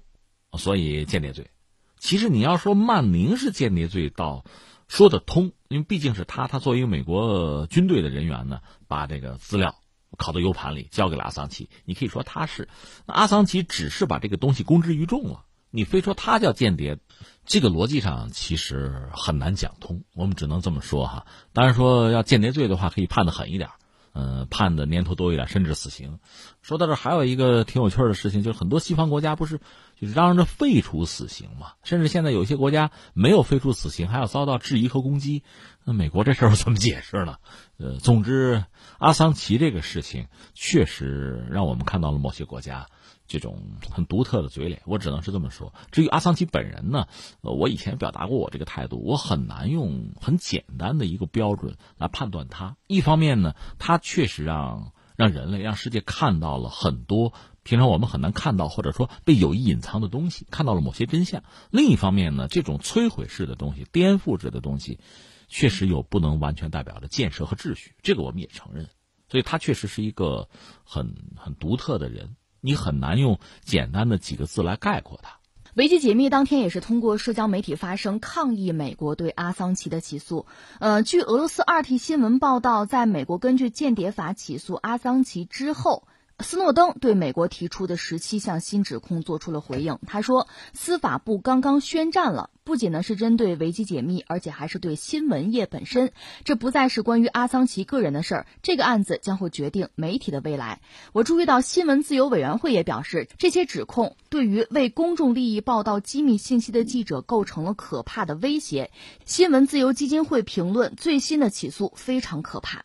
[0.57, 1.51] 所以间谍罪。
[1.99, 4.45] 其实你要说曼宁是间谍罪，倒
[4.87, 9.75] 说得通，因为毕竟是他，他作为一个美国军队的人员呢，把这个资料
[10.17, 12.69] 拷到 U 盘里交给了阿桑奇，你可以说他是。
[13.05, 15.43] 那阿桑奇只是把这个东西公之于众了。
[15.69, 16.99] 你非说他叫间谍，
[17.45, 20.03] 这个逻辑上其实很难讲通。
[20.13, 21.25] 我们只能这么说哈。
[21.53, 23.69] 当然说要间谍罪的话，可以判的狠一点，
[24.13, 26.19] 嗯，判的年头多一点，甚至死刑。
[26.61, 29.59] 说到这还有一个挺有趣的事情，就是很多西方国家不是
[29.99, 31.73] 就是嚷嚷着废除死刑嘛？
[31.83, 35.43] 甚至现在有些国家没有废除死刑，还要遭到质疑和攻击。
[35.83, 37.37] 那美国这事儿怎么解释呢？
[37.77, 38.65] 呃，总之，
[38.97, 42.87] 阿桑奇这个事情确实让我们看到了某些国家。
[43.27, 43.59] 这种
[43.91, 45.73] 很独特的嘴脸，我只能是这么说。
[45.91, 47.07] 至于阿桑奇本人呢，
[47.41, 52.77] 呃，我以前表达过我这个态度，我很难用很简单的一个标准来判断他。
[52.87, 61.43] 一方面呢，他确实让让人类、让世界看到了很多平常我们很难看到或者说被有意隐藏的东西，看到了某些真相。
[61.71, 64.99] 另一方面呢，这种摧毁式的东西、颠覆式的东西，
[65.47, 68.89] 确实有不能完全代表的建设和秩序，这个我们也承认。
[69.27, 70.47] 所以他确实是一个
[70.83, 72.35] 很很独特的人。
[72.65, 75.37] 你很难用简单的几个字来概括它。
[75.75, 80.47] 维基解密当天也是通过社交媒体发声抗议美国对阿桑奇的起诉。
[80.79, 86.07] 呃，据俄罗斯二 T 新闻报道，在美国根据间谍法起诉阿桑奇之后。
[86.41, 89.97] 斯诺登对美国提出的十七项新指控做出了回应。
[90.05, 96.11] 他说，司法部刚刚宣战了，不仅呢是针对维基解密，而且还是对新闻业本身。
[96.43, 100.81] 这不再是关于阿桑奇个人的事儿，这个案子将会决定媒体的未来。
[101.13, 108.91] 我注意到新闻自由委员会也表示，这些指控对于为公众利益报道机密信息的记者构成了可怕的威胁。
[109.23, 112.83] 新闻自由基金会评论最新的起诉非常可怕。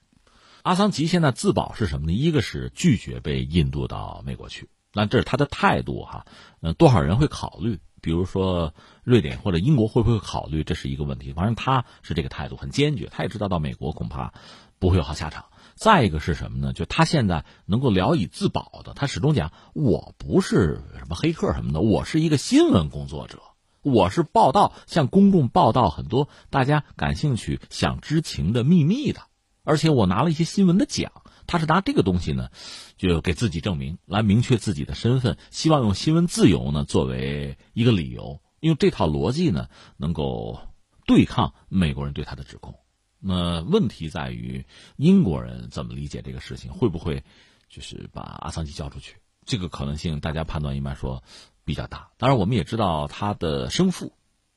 [0.71, 2.13] 阿桑奇现在自保是什么呢？
[2.13, 6.27] 一个是拒绝被引渡到美国去，那这是他的态度哈。
[6.61, 7.81] 嗯，多少人会考虑？
[8.01, 10.63] 比如说瑞典或者英国会不会考虑？
[10.63, 11.33] 这是一个问题。
[11.33, 13.09] 反正他是这个态度，很坚决。
[13.11, 14.33] 他也知道到美国恐怕
[14.79, 15.47] 不会有好下场。
[15.75, 16.73] 再一个是什么呢？
[16.73, 23.43] 就他现在能够聊以自保的，他始终讲我不是什么黑客什么的，我是一个新闻工作者，
[23.83, 29.23] 我是报道向公众报道很多大家感兴趣想知情的秘密的。
[29.63, 31.13] 而且我拿了一些新闻的奖，
[31.47, 32.51] 他是拿这个东西呢，
[32.97, 40.61] 就给自己证明，来明确自己的身份，希望用新闻自由呢作为一个理由，用这套逻辑呢能够
[41.07, 42.75] 对抗美国人对他的指控。
[43.19, 44.65] 那问题在于
[44.97, 47.23] 英国人怎么理解这个事情，会不会
[47.69, 49.17] 就是把阿桑奇交出去？
[49.45, 51.23] 这个可能性大家判断一般说
[51.65, 52.11] 比较大。
[52.17, 54.13] 当然，我们也知道他的生父。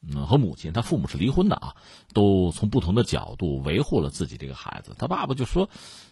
[0.08, 1.76] 嗯，和母亲，他父母是离婚的啊，
[2.14, 4.96] 都从不同的角度维护了自己这个孩子。
[4.98, 5.70] 他爸爸就说：“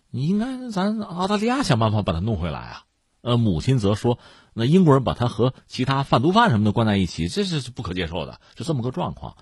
[0.09, 2.83] 你应该咱澳大利亚想办法把他弄回来啊。”
[3.21, 4.17] 呃，母亲则说
[4.55, 9.37] ：“那英国人把他和其他贩毒犯什么的关在一起，这是不可接受的，是这么个状况。”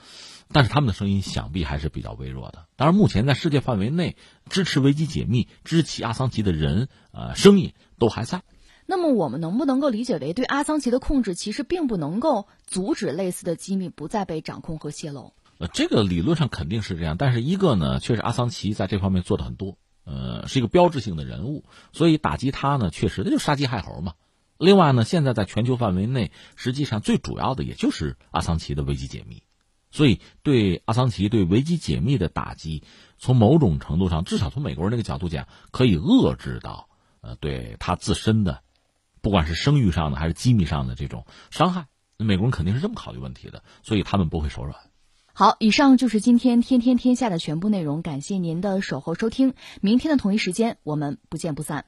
[0.52, 2.66] 但是他们的声音想必还是比较微弱的。
[2.76, 4.18] 当然，目前在世界范围内
[4.50, 8.42] 支持危机解密、支持阿桑奇的人，呃，声音都还在。
[8.92, 15.34] 那么我们能不能够理解为，对阿桑奇的控制其实并不能够阻止类似的机密不再被掌控和泄露？
[15.60, 24.14] 呃，这个理论上肯定是这样，但是一个呢，确实阿桑奇在这方面做的很多，呃，是一个标志性的人物，所以打击他呢，确实那就杀鸡害猴嘛。
[24.58, 29.44] 另外呢，现在在全球范围内，实际上最主要的也就是阿桑奇的危机解密，
[29.92, 32.82] 所以对阿桑奇对危机解密的打击，
[33.20, 36.90] 从某种程度上，至少从美国人那个角度讲，可以遏制到
[37.22, 38.64] 呃对他自身的。
[39.22, 44.76] 不管是声誉上的还是机密上的这种伤害，美国人肯定是这么考虑问题的，所以他们不会手软。
[45.34, 51.86] 好，以上就是今天天天天下的全部内容，感谢您的守候收听，明天的同一时间我们不见不散。